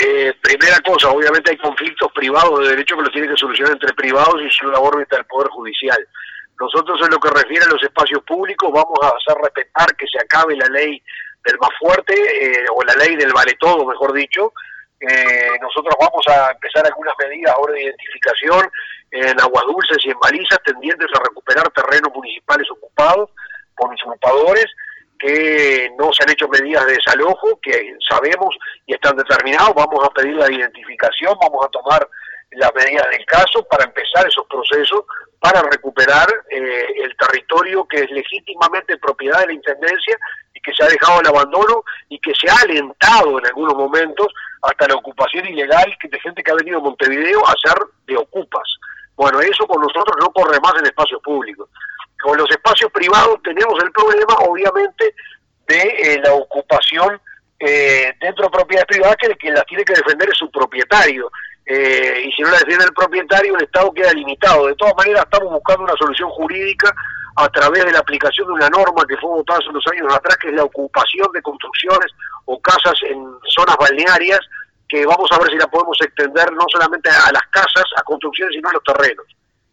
[0.05, 3.95] Eh, primera cosa, obviamente hay conflictos privados de derecho que los tiene que solucionar entre
[3.95, 5.99] privados y su la órbita del Poder Judicial.
[6.59, 10.19] Nosotros en lo que refiere a los espacios públicos vamos a hacer respetar que se
[10.19, 11.03] acabe la ley
[11.45, 14.53] del más fuerte eh, o la ley del vale todo, mejor dicho.
[14.99, 18.71] Eh, nosotros vamos a empezar algunas medidas ahora de identificación
[19.11, 23.31] en aguas dulces y en balizas tendientes a recuperar terrenos municipales ocupados
[23.77, 24.67] por usurpadores
[25.19, 28.55] que no se han hecho medidas de desalojo, que sabemos
[28.87, 32.07] y están determinados, vamos a pedir la identificación, vamos a tomar
[32.53, 35.05] las medidas del caso para empezar esos procesos
[35.41, 40.17] para recuperar eh, el territorio que es legítimamente propiedad de la Intendencia
[40.55, 44.29] y que se ha dejado al abandono y que se ha alentado en algunos momentos
[44.63, 48.69] hasta la ocupación ilegal de gente que ha venido a Montevideo a ser de ocupas.
[49.15, 51.69] Bueno, eso con nosotros no corre más en espacios públicos.
[52.23, 55.15] Con los espacios privados tenemos el problema, obviamente,
[55.69, 57.21] de eh, la ocupación
[57.59, 61.31] eh, dentro de propiedades privadas que quien las tiene que defender es su propietario.
[61.67, 64.67] Eh, y si no la defiende el propietario, el Estado queda limitado.
[64.67, 66.95] De todas maneras, estamos buscando una solución jurídica
[67.37, 70.37] a través de la aplicación de una norma que fue votada hace unos años atrás,
[70.37, 72.13] que es la ocupación de construcciones
[72.45, 74.41] o casas en zonas balnearias,
[74.89, 78.55] que vamos a ver si la podemos extender no solamente a las casas, a construcciones,
[78.55, 79.27] sino a los terrenos.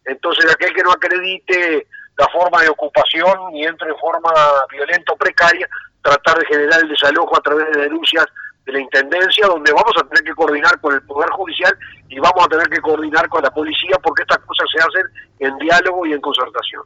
[0.05, 4.31] Entonces, aquel que no acredite la forma de ocupación y entre en forma
[4.71, 5.67] violenta o precaria,
[6.01, 8.25] tratar de generar el desalojo a través de denuncias
[8.65, 11.77] de la Intendencia, donde vamos a tener que coordinar con el Poder Judicial
[12.09, 15.57] y vamos a tener que coordinar con la policía porque estas cosas se hacen en
[15.57, 16.83] diálogo y en concertación.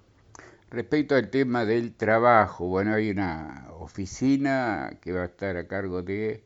[0.70, 6.02] Respecto al tema del trabajo, bueno, hay una oficina que va a estar a cargo
[6.02, 6.44] de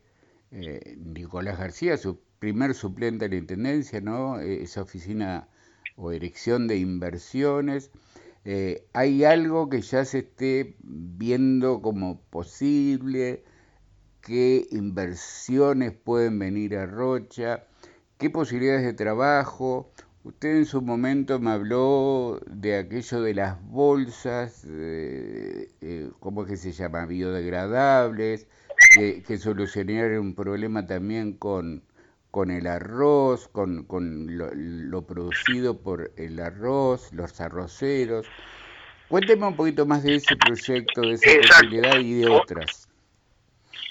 [0.50, 4.38] eh, Nicolás García, su primer suplente de la Intendencia, ¿no?
[4.38, 5.48] Esa oficina
[5.96, 7.90] o dirección de inversiones
[8.44, 13.44] eh, ¿Hay algo que ya se esté viendo como posible?
[14.22, 17.64] ¿Qué inversiones pueden venir a Rocha?
[18.18, 19.90] ¿Qué posibilidades de trabajo?
[20.22, 26.56] Usted en su momento me habló de aquello de las bolsas, eh, ¿cómo es que
[26.56, 27.04] se llama?
[27.06, 28.46] Biodegradables,
[28.94, 31.82] que, que solucionarían un problema también con,
[32.30, 38.26] con el arroz, con, con lo, producido por el arroz, los arroceros.
[39.08, 42.81] Cuénteme un poquito más de ese proyecto, de esa posibilidad y de otras.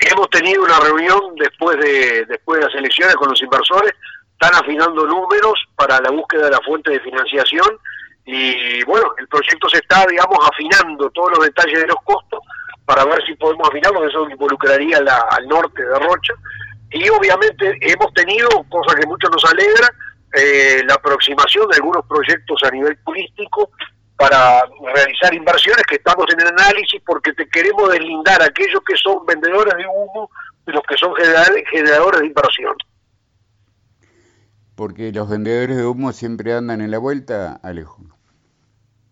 [0.02, 3.94] Hemos tenido una reunión después de, después de las elecciones con los inversores,
[4.34, 7.78] están afinando números para la búsqueda de la fuente de financiación
[8.26, 12.40] y bueno, el proyecto se está, digamos, afinando todos los detalles de los costos
[12.86, 16.34] para ver si podemos afinarlo, eso involucraría al norte de Rocha,
[16.92, 19.90] y obviamente hemos tenido, cosa que mucho nos alegra,
[20.34, 23.70] eh, la aproximación de algunos proyectos a nivel turístico
[24.22, 24.62] para
[24.94, 29.74] realizar inversiones que estamos en el análisis porque te queremos deslindar aquellos que son vendedores
[29.76, 30.30] de humo
[30.64, 32.76] de los que son generadores de inversión.
[34.76, 37.98] Porque los vendedores de humo siempre andan en la vuelta, Alejo.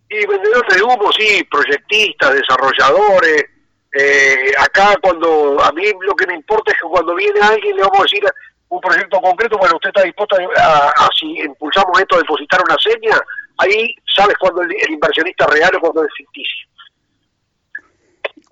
[0.10, 3.46] Y vendedores de humo, sí, proyectistas, desarrolladores,
[3.92, 7.82] eh, acá cuando a mí lo que me importa es que cuando viene alguien le
[7.82, 8.24] vamos a decir
[8.70, 13.20] un proyecto concreto, bueno, usted está dispuesto a, si impulsamos esto, a depositar una seña,
[13.60, 16.68] ahí sabes cuando el, inversionista es real o cuando es ficticio.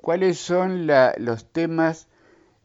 [0.01, 2.07] ¿Cuáles son los temas,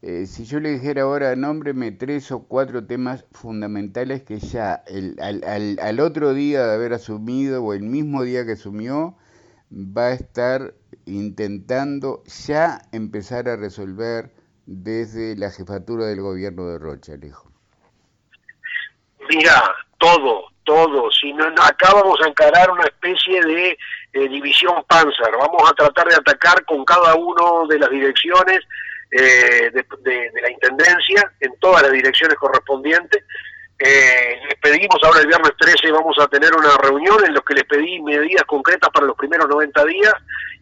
[0.02, 5.16] eh, si yo le dijera ahora, nómbreme tres o cuatro temas fundamentales que ya el,
[5.20, 9.16] al, al otro día de haber asumido o el mismo día que asumió,
[9.72, 10.74] va a estar
[11.07, 14.33] intentando ya empezar a resolver
[14.66, 17.50] desde la jefatura del gobierno de Rocha, Alejo?
[19.31, 19.62] Mira,
[19.98, 21.11] todo, todo.
[21.11, 23.79] Si no, acá vamos a encarar una especie de
[24.29, 25.33] división Panzer.
[25.38, 28.61] Vamos a tratar de atacar con cada una de las direcciones
[29.14, 33.22] eh, de, la Intendencia, en todas las direcciones correspondientes.
[33.79, 37.55] Eh, les pedimos ahora el viernes 13 vamos a tener una reunión en la que
[37.55, 40.14] les pedí medidas concretas para los primeros 90 días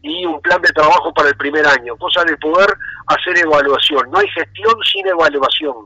[0.03, 2.75] y un plan de trabajo para el primer año, cosa de poder
[3.07, 4.11] hacer evaluación.
[4.11, 5.77] No hay gestión sin evaluación.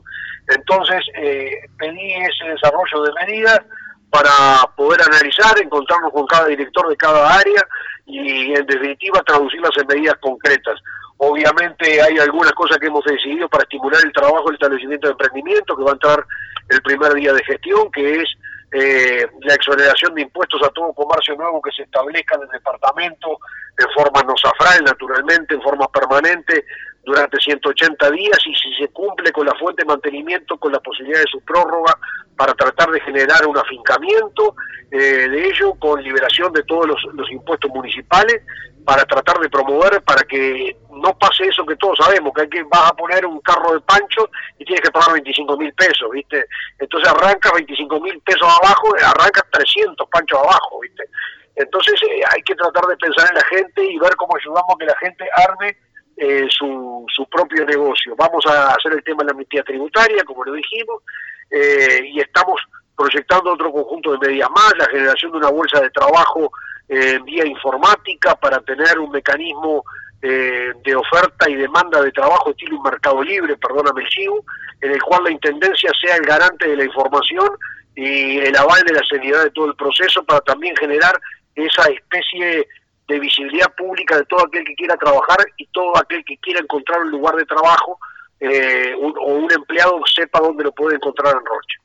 [0.47, 3.59] Entonces, eh, pedí ese desarrollo de medidas,
[4.09, 4.31] para
[4.75, 7.67] poder analizar, encontrarnos con cada director de cada área
[8.05, 10.79] y en definitiva traducirlas en medidas concretas.
[11.17, 15.75] Obviamente hay algunas cosas que hemos decidido para estimular el trabajo del establecimiento de emprendimiento,
[15.75, 16.25] que va a entrar
[16.69, 18.29] el primer día de gestión, que es
[18.71, 23.37] eh, la exoneración de impuestos a todo comercio nuevo que se establezca en el departamento
[23.77, 26.65] en forma no safral, naturalmente, en forma permanente,
[27.05, 31.19] durante 180 días y si se cumple con la fuente de mantenimiento, con la posibilidad
[31.19, 31.95] de su prórroga
[32.35, 34.55] para tratar de generar un afincamiento
[34.91, 38.41] eh, de ello con liberación de todos los, impuestos municipales
[38.83, 42.63] para tratar de promover para que no pase eso que todos sabemos, que hay que
[42.63, 46.45] vas a poner un carro de pancho y tienes que pagar 25 mil pesos, ¿viste?
[46.79, 51.03] Entonces arrancas 25 mil pesos abajo, arrancas 300 panchos abajo, ¿viste?
[51.55, 54.77] Entonces eh, hay que tratar de pensar en la gente y ver cómo ayudamos a
[54.77, 55.77] que la gente arme
[56.17, 58.15] eh, su, su propio negocio.
[58.15, 61.03] Vamos a hacer el tema de la amnistía tributaria, como lo dijimos,
[61.51, 62.61] eh, y estamos
[62.95, 66.51] proyectando otro conjunto de medidas más, la generación de una bolsa de trabajo
[66.87, 69.83] eh, vía informática para tener un mecanismo
[70.21, 74.43] eh, de oferta y demanda de trabajo estilo un mercado libre, perdóname el chivo,
[74.81, 77.49] en el cual la Intendencia sea el garante de la información
[77.95, 81.19] y el aval de la seriedad de todo el proceso para también generar
[81.55, 82.67] esa especie
[83.07, 87.01] de visibilidad pública de todo aquel que quiera trabajar y todo aquel que quiera encontrar
[87.01, 87.99] un lugar de trabajo
[88.39, 91.79] eh, o un empleado sepa dónde lo puede encontrar en Rocha.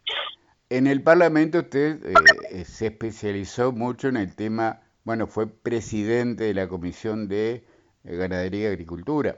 [0.70, 2.14] En el Parlamento usted eh,
[2.50, 7.64] eh, se especializó mucho en el tema, bueno, fue presidente de la Comisión de
[8.04, 9.36] Ganadería y Agricultura.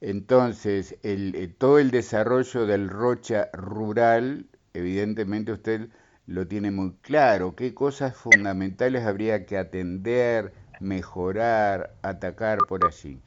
[0.00, 5.90] Entonces, el, todo el desarrollo del Rocha rural, evidentemente usted
[6.26, 7.54] lo tiene muy claro.
[7.54, 13.20] ¿Qué cosas fundamentales habría que atender, mejorar, atacar por allí?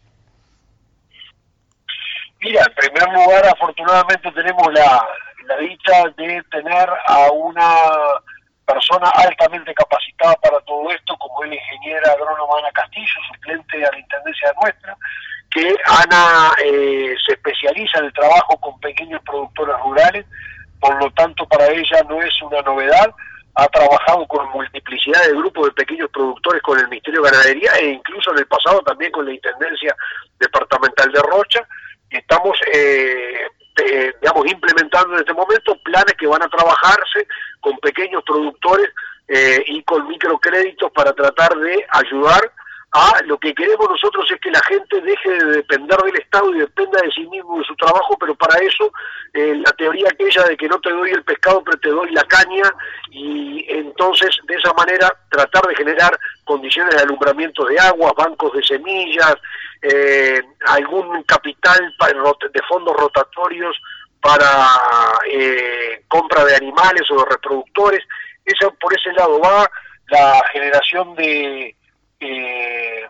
[2.41, 5.07] Mira, en primer lugar, afortunadamente tenemos la,
[5.59, 7.75] dicha de tener a una
[8.65, 13.91] persona altamente capacitada para todo esto, como es la ingeniera agrónoma Ana Castillo, suplente a
[13.91, 14.97] la intendencia nuestra,
[15.51, 20.25] que Ana eh, se especializa en el trabajo con pequeños productores rurales,
[20.79, 23.13] por lo tanto para ella no es una novedad,
[23.55, 27.91] ha trabajado con multiplicidad de grupos de pequeños productores con el Ministerio de Ganadería e
[27.91, 29.95] incluso en el pasado también con la Intendencia
[30.39, 31.67] Departamental de Rocha.
[32.09, 33.47] Estamos, eh,
[34.21, 37.27] digamos, implementando en este momento planes que van a trabajarse
[37.59, 38.89] con pequeños productores
[39.27, 42.41] eh, y con microcréditos para tratar de ayudar
[42.95, 46.59] a lo que queremos nosotros es que la gente deje de depender del Estado y
[46.59, 48.91] dependa de sí mismo de su trabajo, pero para eso
[49.33, 52.23] eh, la teoría aquella de que no te doy el pescado pero te doy la
[52.25, 52.71] caña
[53.09, 58.63] y entonces de esa manera tratar de generar condiciones de alumbramiento de aguas, bancos de
[58.63, 59.37] semillas,
[59.81, 61.79] eh, algún capital
[62.53, 63.75] de fondos rotatorios
[64.21, 64.67] para
[65.31, 68.03] eh, compra de animales o de reproductores,
[68.45, 69.69] eso por ese lado va
[70.09, 71.75] la generación de
[72.23, 73.07] eh,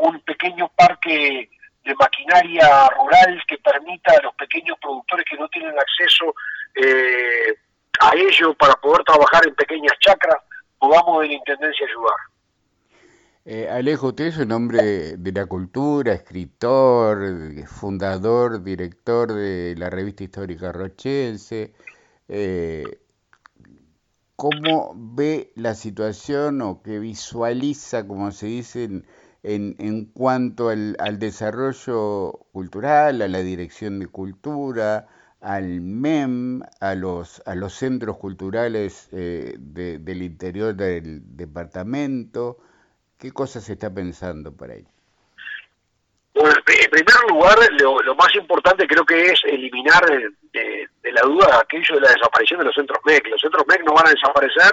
[0.00, 1.48] un pequeño parque
[1.84, 6.34] de maquinaria rural que permita a los pequeños productores que no tienen acceso
[6.76, 7.54] eh,
[8.00, 10.36] a ello para poder trabajar en pequeñas chacras,
[10.78, 12.16] podamos de la Intendencia ayudar.
[13.44, 17.18] Eh, Alejo, usted es un hombre de la cultura, escritor,
[17.66, 21.72] fundador, director de la revista histórica Rochense.
[22.28, 22.84] Eh,
[24.42, 29.04] cómo ve la situación o que visualiza, como se dice,
[29.44, 35.06] en, cuanto al, desarrollo cultural, a la dirección de cultura,
[35.40, 42.58] al MEM, a los, a los centros culturales eh, del interior del departamento.
[43.18, 44.91] ¿Qué cosas se está pensando para ello?
[46.34, 51.96] Bueno, en primer lugar, lo, más importante creo que es eliminar de, la duda aquello
[51.96, 53.28] de la desaparición de los centros MEC.
[53.28, 54.72] Los centros MEC no van a desaparecer,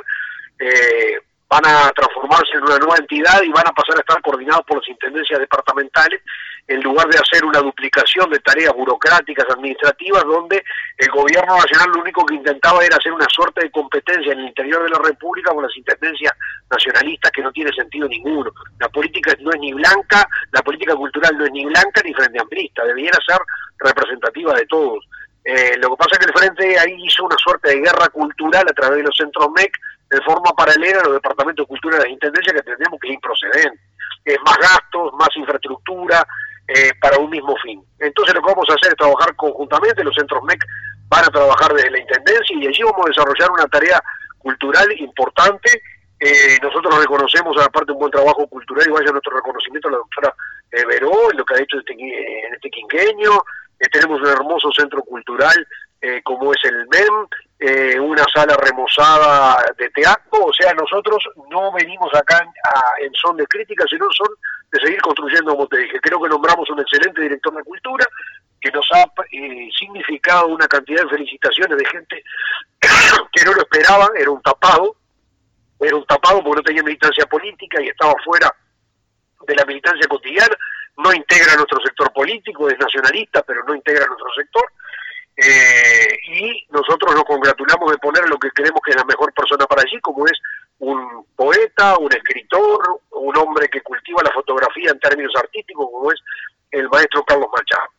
[0.60, 1.20] eh,
[1.50, 4.78] van a transformarse en una nueva entidad y van a pasar a estar coordinados por
[4.78, 6.22] las intendencias departamentales
[6.70, 10.64] en lugar de hacer una duplicación de tareas burocráticas, administrativas, donde
[10.98, 14.48] el gobierno nacional lo único que intentaba era hacer una suerte de competencia en el
[14.50, 16.32] interior de la República con las intendencias
[16.70, 18.52] nacionalistas que no tiene sentido ninguno.
[18.80, 22.40] La política no es ni blanca, la política cultural no es ni blanca ni frente
[22.40, 23.40] amplista, debiera ser
[23.80, 25.04] representativa de todos.
[25.44, 28.68] Eh, lo que pasa es que el Frente ahí hizo una suerte de guerra cultural
[28.70, 29.76] a través de los centros MEC
[30.12, 33.14] de forma paralela a los departamentos de cultura de las intendencias que tenemos que ir
[33.16, 33.80] improcedente.
[34.26, 36.24] Es más gastos, más infraestructura,
[36.76, 37.84] eh, para un mismo fin.
[38.00, 40.64] Entonces lo que vamos a hacer es trabajar conjuntamente, los centros MEC
[41.08, 44.00] van a trabajar desde la Intendencia y allí vamos a desarrollar una tarea
[44.38, 45.82] cultural importante.
[46.20, 50.36] Eh, nosotros reconocemos aparte un buen trabajo cultural y vaya nuestro reconocimiento a la doctora
[50.72, 53.32] eh, Veró en lo que ha hecho este, en este quinqueño.
[53.92, 55.66] tenemos un hermoso centro cultural
[56.24, 57.28] como es el MEM,
[57.60, 62.40] eh, una sala remozada de teatro, o sea, nosotros no venimos acá
[63.02, 64.30] en, son de crítica, sino son
[64.72, 66.00] de seguir construyendo, como te dije.
[66.02, 68.06] Creo que nombramos un excelente director de cultura,
[68.62, 72.24] que nos ha eh, significado una cantidad de felicitaciones de gente
[73.32, 74.96] que no lo esperaba, era un tapado,
[75.80, 78.54] era un tapado porque no tenía militancia política y estaba fuera
[79.48, 80.56] de la militancia cotidiana,
[80.98, 84.66] no integra nuestro sector político, es nacionalista, pero no integra nuestro sector.
[85.38, 89.66] Eh, y nosotros nos congratulamos de poner lo que creemos que es la mejor persona
[89.66, 90.34] para allí, como es
[90.80, 96.20] un poeta, un escritor, un hombre que cultiva la fotografía en términos artísticos, como es
[96.72, 97.90] el maestro Carlos Machado.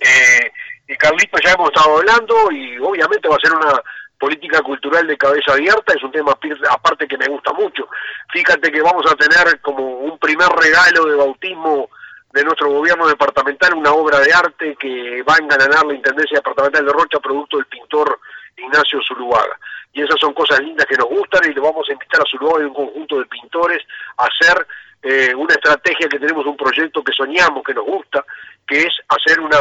[0.00, 0.52] Eh,
[0.86, 3.80] y Carlito ya hemos estado hablando y obviamente va a ser una
[4.18, 6.36] política cultural de cabeza abierta, es un tema
[6.70, 7.88] aparte que me gusta mucho.
[8.32, 11.88] Fíjate que vamos a tener como un primer regalo de bautismo
[12.32, 16.84] de nuestro gobierno departamental una obra de arte que va a enganar la Intendencia Departamental
[16.84, 18.18] de Rocha, producto del pintor
[18.56, 19.58] Ignacio Zuluaga.
[19.94, 22.62] Y esas son cosas lindas que nos gustan y le vamos a invitar a Zuluaga
[22.62, 23.80] y un conjunto de pintores
[24.18, 24.66] a hacer
[25.02, 28.24] eh, una estrategia que tenemos, un proyecto que soñamos, que nos gusta,
[28.66, 29.58] que es hacer una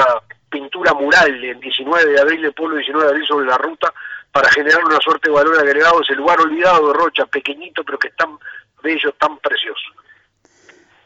[0.50, 3.94] pintura mural en 19 de abril, el pueblo 19 de abril sobre la ruta,
[4.32, 8.08] para generar una suerte de valor agregado ese lugar olvidado de Rocha, pequeñito, pero que
[8.08, 8.40] es tan
[8.82, 9.84] bello, tan precioso.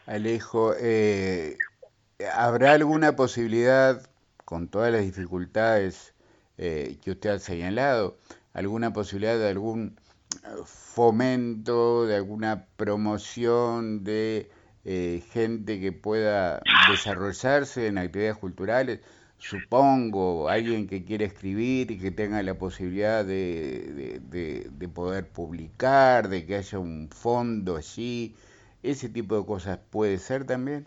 [0.06, 1.58] Alejo, eh,
[2.32, 4.00] ¿habrá alguna posibilidad,
[4.44, 6.14] con todas las dificultades
[6.56, 8.16] eh, que usted ha señalado,
[8.52, 9.98] alguna posibilidad de algún
[10.64, 14.50] fomento, de alguna promoción de
[14.84, 19.00] eh, gente que pueda desarrollarse en actividades culturales?
[19.38, 26.44] supongo, alguien que quiere escribir y que tenga la posibilidad de, de, poder publicar, de
[26.44, 28.34] que haya un fondo allí,
[28.82, 30.86] ese tipo de cosas puede ser también.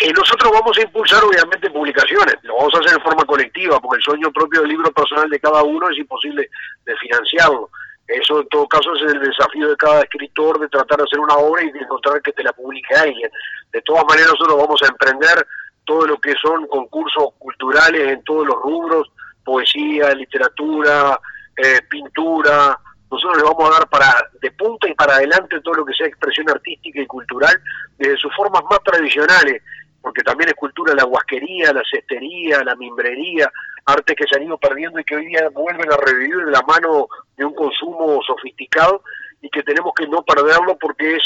[0.00, 3.98] Eh, nosotros vamos a impulsar obviamente publicaciones, lo vamos a hacer de forma colectiva, porque
[3.98, 6.48] el sueño propio del libro personal de cada uno es imposible
[6.84, 7.70] de financiarlo.
[8.06, 11.36] Eso en todo caso es el desafío de cada escritor de tratar de hacer una
[11.36, 13.30] obra y de encontrar que te la publique alguien.
[13.72, 15.46] De todas maneras nosotros vamos a emprender
[15.84, 19.10] todo lo que son concursos culturales en todos los rubros,
[19.44, 21.18] poesía, literatura,
[21.56, 22.78] eh, pintura.
[23.10, 26.06] Nosotros le vamos a dar para de punta y para adelante todo lo que sea
[26.06, 27.54] expresión artística y cultural
[27.96, 29.62] desde sus formas más tradicionales,
[30.04, 33.50] porque también es cultura la huasquería, la cestería, la mimbrería,
[33.86, 36.60] artes que se han ido perdiendo y que hoy día vuelven a revivir de la
[36.60, 39.02] mano de un consumo sofisticado
[39.40, 41.22] y que tenemos que no perderlo porque es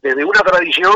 [0.00, 0.94] desde una tradición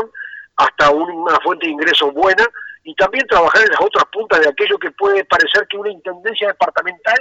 [0.55, 2.45] hasta una fuente de ingresos buena
[2.85, 6.47] y también trabajar en las otras puntas de aquello que puede parecer que una intendencia
[6.47, 7.19] departamental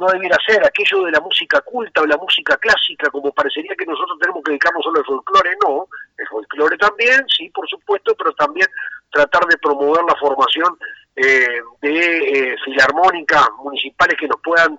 [0.00, 3.86] no debiera ser, aquello de la música culta o la música clásica, como parecería que
[3.86, 5.86] nosotros tenemos que dedicarnos solo al folclore, no,
[6.18, 8.66] el folclore también, sí, por supuesto, pero también
[9.14, 10.76] tratar de promover la formación
[11.16, 11.46] eh,
[11.80, 14.78] de eh, filarmónicas municipales que nos puedan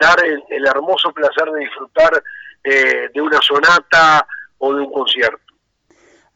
[0.00, 2.22] dar el, hermoso placer de disfrutar
[2.64, 4.26] eh, de una sonata
[4.58, 5.38] o de un concierto.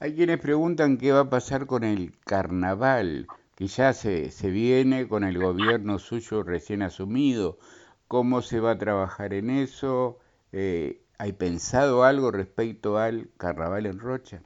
[0.00, 3.26] Hay quienes preguntan qué va a pasar con el carnaval,
[3.56, 7.58] que ya se, se viene con el gobierno suyo recién asumido.
[8.06, 10.18] ¿Cómo se va a trabajar en eso?
[10.52, 14.40] Eh, ¿Hay pensado algo respecto al carnaval en Rocha?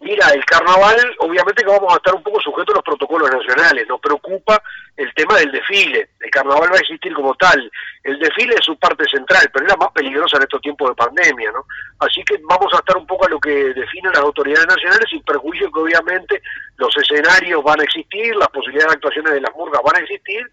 [0.00, 3.88] Mira, el carnaval, obviamente que vamos a estar un poco sujetos a los protocolos nacionales.
[3.88, 4.62] Nos preocupa
[4.94, 6.10] el tema del desfile.
[6.20, 7.70] El carnaval va a existir como tal.
[8.04, 10.94] El desfile es su parte central, pero es la más peligrosa en estos tiempos de
[10.96, 11.64] pandemia, ¿no?
[12.00, 15.22] Así que vamos a estar un poco a lo que definen las autoridades nacionales, sin
[15.22, 16.42] perjuicio que obviamente
[16.76, 20.46] los escenarios van a existir, las posibilidades de actuaciones de las murgas van a existir,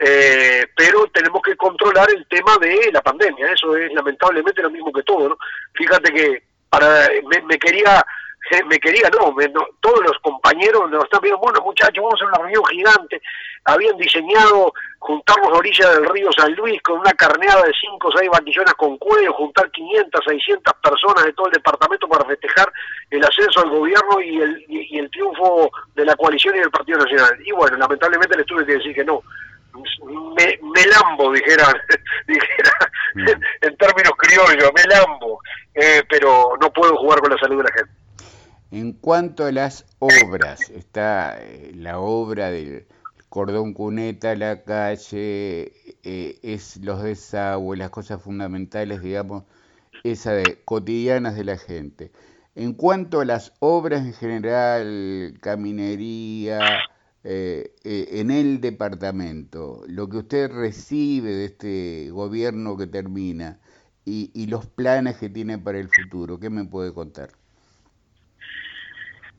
[0.00, 3.52] eh, pero tenemos que controlar el tema de la pandemia.
[3.52, 5.38] Eso es lamentablemente lo mismo que todo, ¿no?
[5.74, 8.04] Fíjate que para me quería
[8.66, 9.34] me quería, no,
[9.80, 13.20] todos los compañeros nos están viendo, bueno muchachos, vamos a una reunión gigante,
[13.64, 18.12] habían diseñado juntarnos a orilla del río San Luis con una carneada de 5 o
[18.12, 22.72] 6 vaquillonas con cuello, juntar 500, 600 personas de todo el departamento para festejar
[23.10, 26.98] el ascenso al gobierno y el, y, el triunfo de la coalición y del Partido
[26.98, 27.38] Nacional.
[27.44, 29.22] Y bueno, lamentablemente les tuve que decir que no,
[30.36, 31.66] me, me lambo, dijera,
[32.26, 32.72] dijera
[33.14, 33.28] mm.
[33.62, 35.40] en términos criollos, me lambo,
[35.74, 37.97] eh, pero no puedo jugar con la salud de la gente.
[38.70, 42.86] En cuanto a las obras, está eh, la obra del
[43.30, 49.44] cordón cuneta, la calle, eh, es los desagües, las cosas fundamentales, digamos,
[50.04, 52.12] esa de cotidianas de la gente.
[52.54, 56.80] En cuanto a las obras en general, caminería,
[57.24, 63.60] eh, en el departamento, lo que usted recibe de este gobierno que termina
[64.04, 67.37] y los planes que tiene para el futuro, ¿qué me puede contar?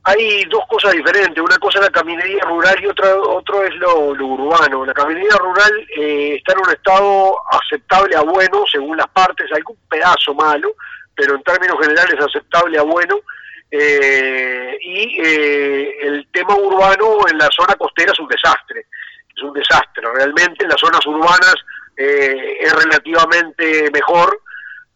[0.04, 1.42] Hay dos cosas diferentes.
[1.42, 4.84] Una cosa es la caminería rural y otra otro es lo, urbano.
[4.84, 9.50] La caminería rural eh, está en un estado aceptable a bueno, según las partes.
[9.52, 10.74] Algún pedazo malo,
[11.14, 13.16] pero en términos generales aceptable a bueno.
[13.72, 18.86] Eh, y eh, el tema urbano en la zona costera es un desastre.
[19.36, 20.02] Es un desastre.
[20.14, 21.56] Realmente en las zonas urbanas
[21.96, 24.40] es relativamente mejor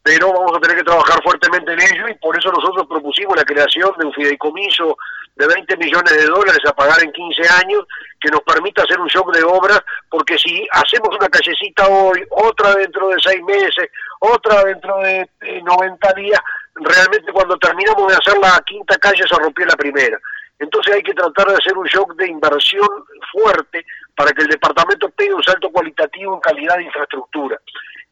[0.05, 3.43] pero vamos a tener que trabajar fuertemente en ello y por eso nosotros propusimos la
[3.43, 4.99] creación de un fideicomiso
[5.35, 7.85] de 20 millones de dólares a pagar en 15 años
[8.21, 9.81] que nos permita hacer un shock de obras,
[10.11, 13.89] porque si hacemos una callecita hoy, otra dentro de seis meses,
[14.21, 15.27] otra dentro de
[15.65, 16.41] 90 días,
[16.75, 20.19] realmente cuando terminamos de hacer la quinta calle se rompió la primera.
[20.59, 22.89] Entonces hay que tratar de hacer un shock de inversión
[23.33, 27.59] fuerte para que el departamento pegue un salto cualitativo en calidad de infraestructura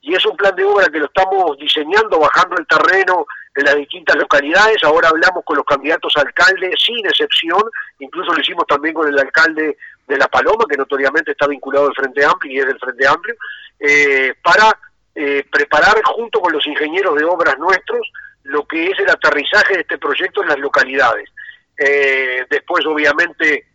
[0.02, 3.24] y es un plan de obra que lo estamos diseñando, bajando el terreno
[3.54, 4.82] en las distintas localidades.
[4.82, 7.62] Ahora hablamos con los candidatos a alcalde, sin excepción,
[8.00, 9.76] incluso lo hicimos también con el alcalde
[10.08, 13.36] de La Paloma, que notoriamente está vinculado al Frente Amplio y es del Frente Amplio,
[13.78, 14.76] eh, para
[15.14, 18.10] eh, preparar junto con los ingenieros de obras nuestros
[18.42, 21.30] lo que es el aterrizaje de este proyecto en las localidades.
[21.78, 23.66] Eh, después, obviamente,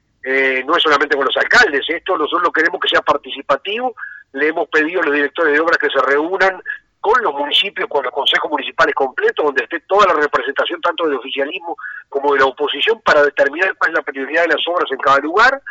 [0.65, 3.95] no es solamente con los alcaldes, esto nosotros lo queremos que sea participativo
[4.33, 6.61] le hemos pedido a los directores de obras que se reúnan
[6.99, 11.17] con los municipios, con los consejos municipales completos, donde esté toda la representación tanto del
[11.17, 11.77] oficialismo
[12.09, 15.19] como de la oposición para determinar cuál es la prioridad de las obras en cada
[15.19, 15.61] lugar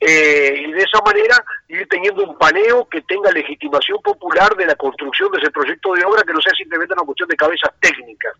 [0.00, 4.76] eh, y de esa manera ir teniendo un paneo que tenga legitimación popular de la
[4.76, 8.32] construcción de ese proyecto de obra que no sea simplemente una cuestión de cabezas técnicas.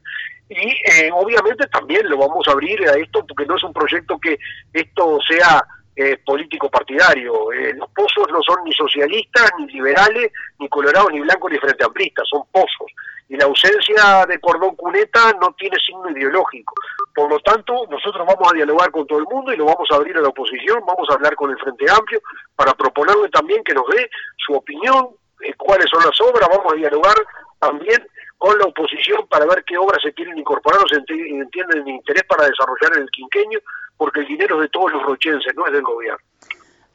[0.49, 4.19] Y eh, obviamente también lo vamos a abrir a esto porque no es un proyecto
[4.21, 4.39] que
[4.73, 5.65] esto sea
[6.01, 7.53] eh, político partidario.
[7.53, 10.31] Eh, los pozos no son ni socialistas, ni liberales,
[10.61, 12.93] ni colorados, ni blancos, ni frente amplistas, son pozos.
[13.29, 16.73] Y la ausencia de cordón cuneta no tiene signo ideológico.
[17.13, 19.97] Por lo tanto, nosotros vamos a dialogar con todo el mundo y lo vamos a
[19.97, 22.21] abrir a la oposición, vamos a hablar con el Frente Amplio
[22.55, 25.09] para proponerle también que nos dé su opinión,
[25.43, 27.17] eh, cuáles son las obras, vamos a dialogar
[27.59, 28.07] también
[28.39, 32.23] con la oposición para ver qué obras se quieren incorporar o se entienden el interés
[32.23, 33.59] para desarrollar en el quinqueño,
[33.99, 36.25] porque el dinero es de todos los rochenses, no es del gobierno.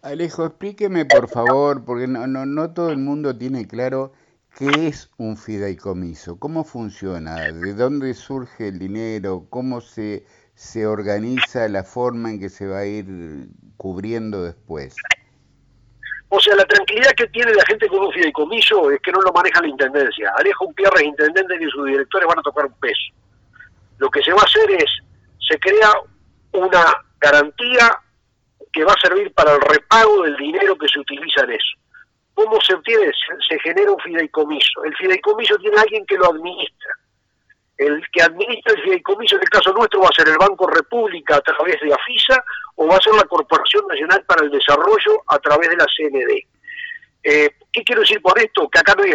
[0.02, 4.14] Alejo, explíqueme por favor, porque no, no, no todo el mundo tiene claro
[4.58, 10.26] qué es un fideicomiso, cómo funciona, de dónde surge el dinero, cómo se,
[10.56, 13.06] se organiza la forma en que se va a ir
[13.78, 14.96] cubriendo después.
[16.30, 19.32] O sea, la tranquilidad que tiene la gente con un fideicomiso es que no lo
[19.32, 20.34] maneja la intendencia.
[20.38, 23.14] Alejo Pierre, intendente, y sus directores van a tocar un peso.
[24.00, 24.90] Lo que se va a hacer es,
[25.48, 25.90] se crea
[26.54, 26.86] una
[27.20, 28.00] garantía
[28.72, 31.78] que va a servir para el repago del dinero que se utiliza en eso.
[32.34, 33.12] ¿Cómo se obtiene?
[33.48, 34.84] Se, genera un fideicomiso.
[34.84, 36.94] El fideicomiso tiene alguien que lo administra.
[37.78, 41.36] El que administra el fideicomiso, en el caso nuestro, va a ser el Banco República
[41.36, 42.44] a través de AFISA
[42.76, 46.48] o va a ser la Corporación Nacional para el Desarrollo a través de la CND.
[47.24, 48.70] Eh, ¿Qué quiero decir por esto?
[48.70, 49.14] Que acá no, hay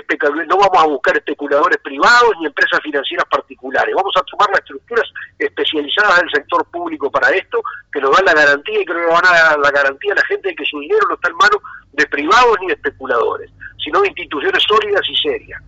[0.49, 3.95] no vamos a buscar especuladores privados ni empresas financieras particulares.
[3.95, 5.07] Vamos a tomar las estructuras
[5.39, 9.33] especializadas del sector público para esto, que nos dan la garantía y que van a
[9.33, 11.61] dar la garantía a la gente de que su dinero no está en manos
[11.93, 13.51] de privados ni de especuladores,
[13.85, 15.63] sino de instituciones sólidas y serias.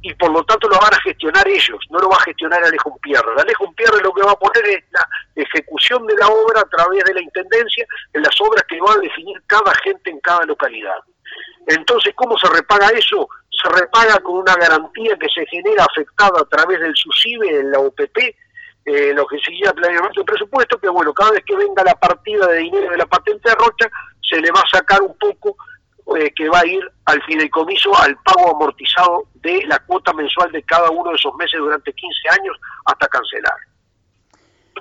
[0.00, 2.98] Y por lo tanto lo van a gestionar ellos, no lo va a gestionar Alejo
[3.02, 3.38] Pierre.
[3.38, 7.04] Alejo Pierre lo que va a poner es la ejecución de la obra a través
[7.04, 10.98] de la Intendencia en las obras que va a definir cada gente en cada localidad.
[11.66, 13.28] Entonces, ¿cómo se repaga eso?
[13.50, 17.78] Se repaga con una garantía que se genera afectada a través del SUSIBE en la
[17.78, 18.18] OPP,
[18.84, 21.94] eh, lo que se llama planeamiento de presupuesto, que bueno, cada vez que venga la
[21.94, 23.88] partida de dinero de la patente de Rocha,
[24.28, 25.56] se le va a sacar un poco
[26.16, 30.62] eh, que va a ir al fideicomiso, al pago amortizado de la cuota mensual de
[30.64, 32.56] cada uno de esos meses durante 15 años
[32.86, 33.54] hasta cancelar.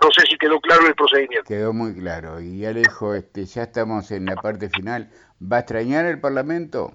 [0.02, 1.48] No sé si quedó claro el procedimiento.
[1.48, 2.40] Quedó muy claro.
[2.40, 5.10] Y Alejo, este, ya estamos en la parte final.
[5.42, 6.94] ¿Va a extrañar el Parlamento?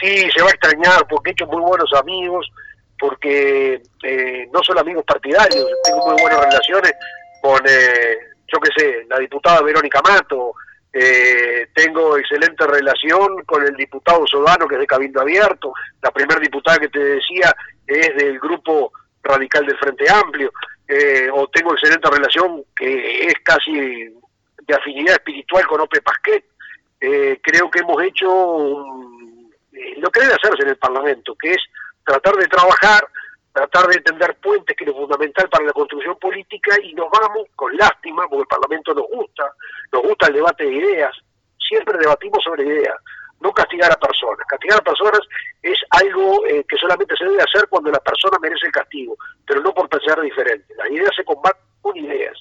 [0.00, 2.50] Sí, se va a extrañar porque he hecho muy buenos amigos,
[2.98, 6.92] porque eh, no son amigos partidarios, tengo muy buenas relaciones
[7.40, 8.18] con, eh,
[8.52, 10.52] yo qué sé, la diputada Verónica Mato,
[10.92, 15.72] eh, tengo excelente relación con el diputado Sodano, que es de Cabildo Abierto,
[16.02, 17.54] la primera diputada que te decía
[17.86, 20.50] es del grupo radical del Frente Amplio.
[20.88, 26.44] Eh, o tengo excelente relación que es casi de afinidad espiritual con Ope Pasquet.
[27.00, 28.84] Eh, creo que hemos hecho
[29.72, 31.62] eh, lo que debe hacerse en el Parlamento, que es
[32.04, 33.06] tratar de trabajar,
[33.52, 37.76] tratar de tender puentes, que es fundamental para la construcción política, y nos vamos con
[37.76, 39.50] lástima, porque el Parlamento nos gusta,
[39.92, 41.16] nos gusta el debate de ideas,
[41.68, 42.96] siempre debatimos sobre ideas,
[43.40, 44.46] no castigar a personas.
[44.48, 45.20] Castigar a personas
[45.62, 49.16] es algo eh, que solamente se debe hacer cuando la persona merece el castigo,
[49.46, 50.74] pero no por pensar diferente.
[50.76, 52.38] Las ideas se combaten con ideas.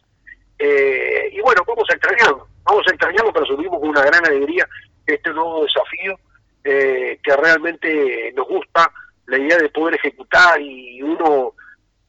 [0.57, 4.67] Eh, y bueno, vamos a extrañarlo, vamos a extrañarlo, pero subimos con una gran alegría
[5.05, 6.17] este nuevo desafío
[6.63, 8.91] eh, que realmente nos gusta,
[9.27, 11.53] la idea de poder ejecutar y uno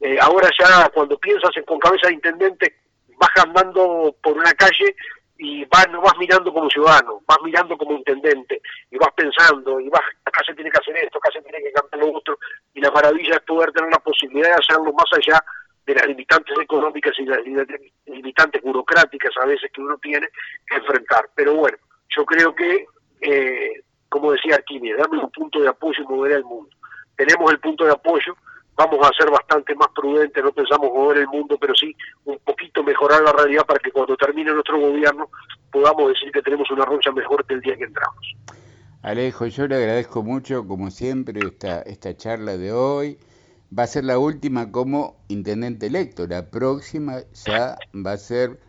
[0.00, 2.76] eh, ahora ya cuando piensas en, con cabeza de intendente
[3.18, 4.94] vas andando por una calle
[5.38, 8.60] y vas, no vas mirando como ciudadano, vas mirando como intendente
[8.90, 11.72] y vas pensando y vas, acá se tiene que hacer esto, acá se tiene que
[11.72, 12.38] cambiar lo otro
[12.74, 15.42] y la maravilla es poder tener la posibilidad de hacerlo más allá
[15.86, 17.40] de las limitantes económicas y las
[18.06, 20.26] limitantes burocráticas a veces que uno tiene
[20.66, 21.28] que enfrentar.
[21.34, 21.78] Pero bueno,
[22.08, 22.86] yo creo que,
[23.20, 26.70] eh, como decía Arquímedes, darme un punto de apoyo y mover el mundo.
[27.16, 28.36] Tenemos el punto de apoyo,
[28.76, 32.82] vamos a ser bastante más prudentes, no pensamos mover el mundo, pero sí un poquito
[32.82, 35.30] mejorar la realidad para que cuando termine nuestro gobierno
[35.72, 38.36] podamos decir que tenemos una roncha mejor que el día que entramos.
[39.02, 43.18] Alejo, yo le agradezco mucho, como siempre, esta, esta charla de hoy.
[43.76, 46.26] Va a ser la última como intendente electo.
[46.26, 48.60] La próxima ya va a ser,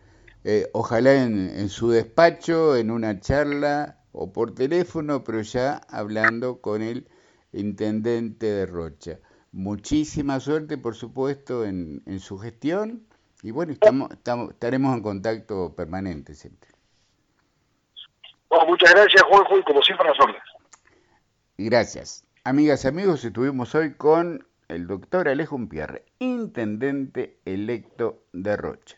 [0.44, 6.60] eh, ojalá en, en su despacho, en una charla o por teléfono, pero ya hablando
[6.60, 7.08] con el
[7.52, 9.18] intendente de Rocha
[9.58, 13.06] muchísima suerte, por supuesto, en, en su gestión
[13.42, 16.70] y bueno, estamos, estamos, estaremos en contacto permanente siempre.
[18.66, 20.42] muchas gracias, Juanjo, y como siempre, las órdenes.
[21.56, 22.24] Gracias.
[22.44, 28.97] Amigas y amigos, estuvimos hoy con el doctor Alejo Pierre, intendente electo de Rocha.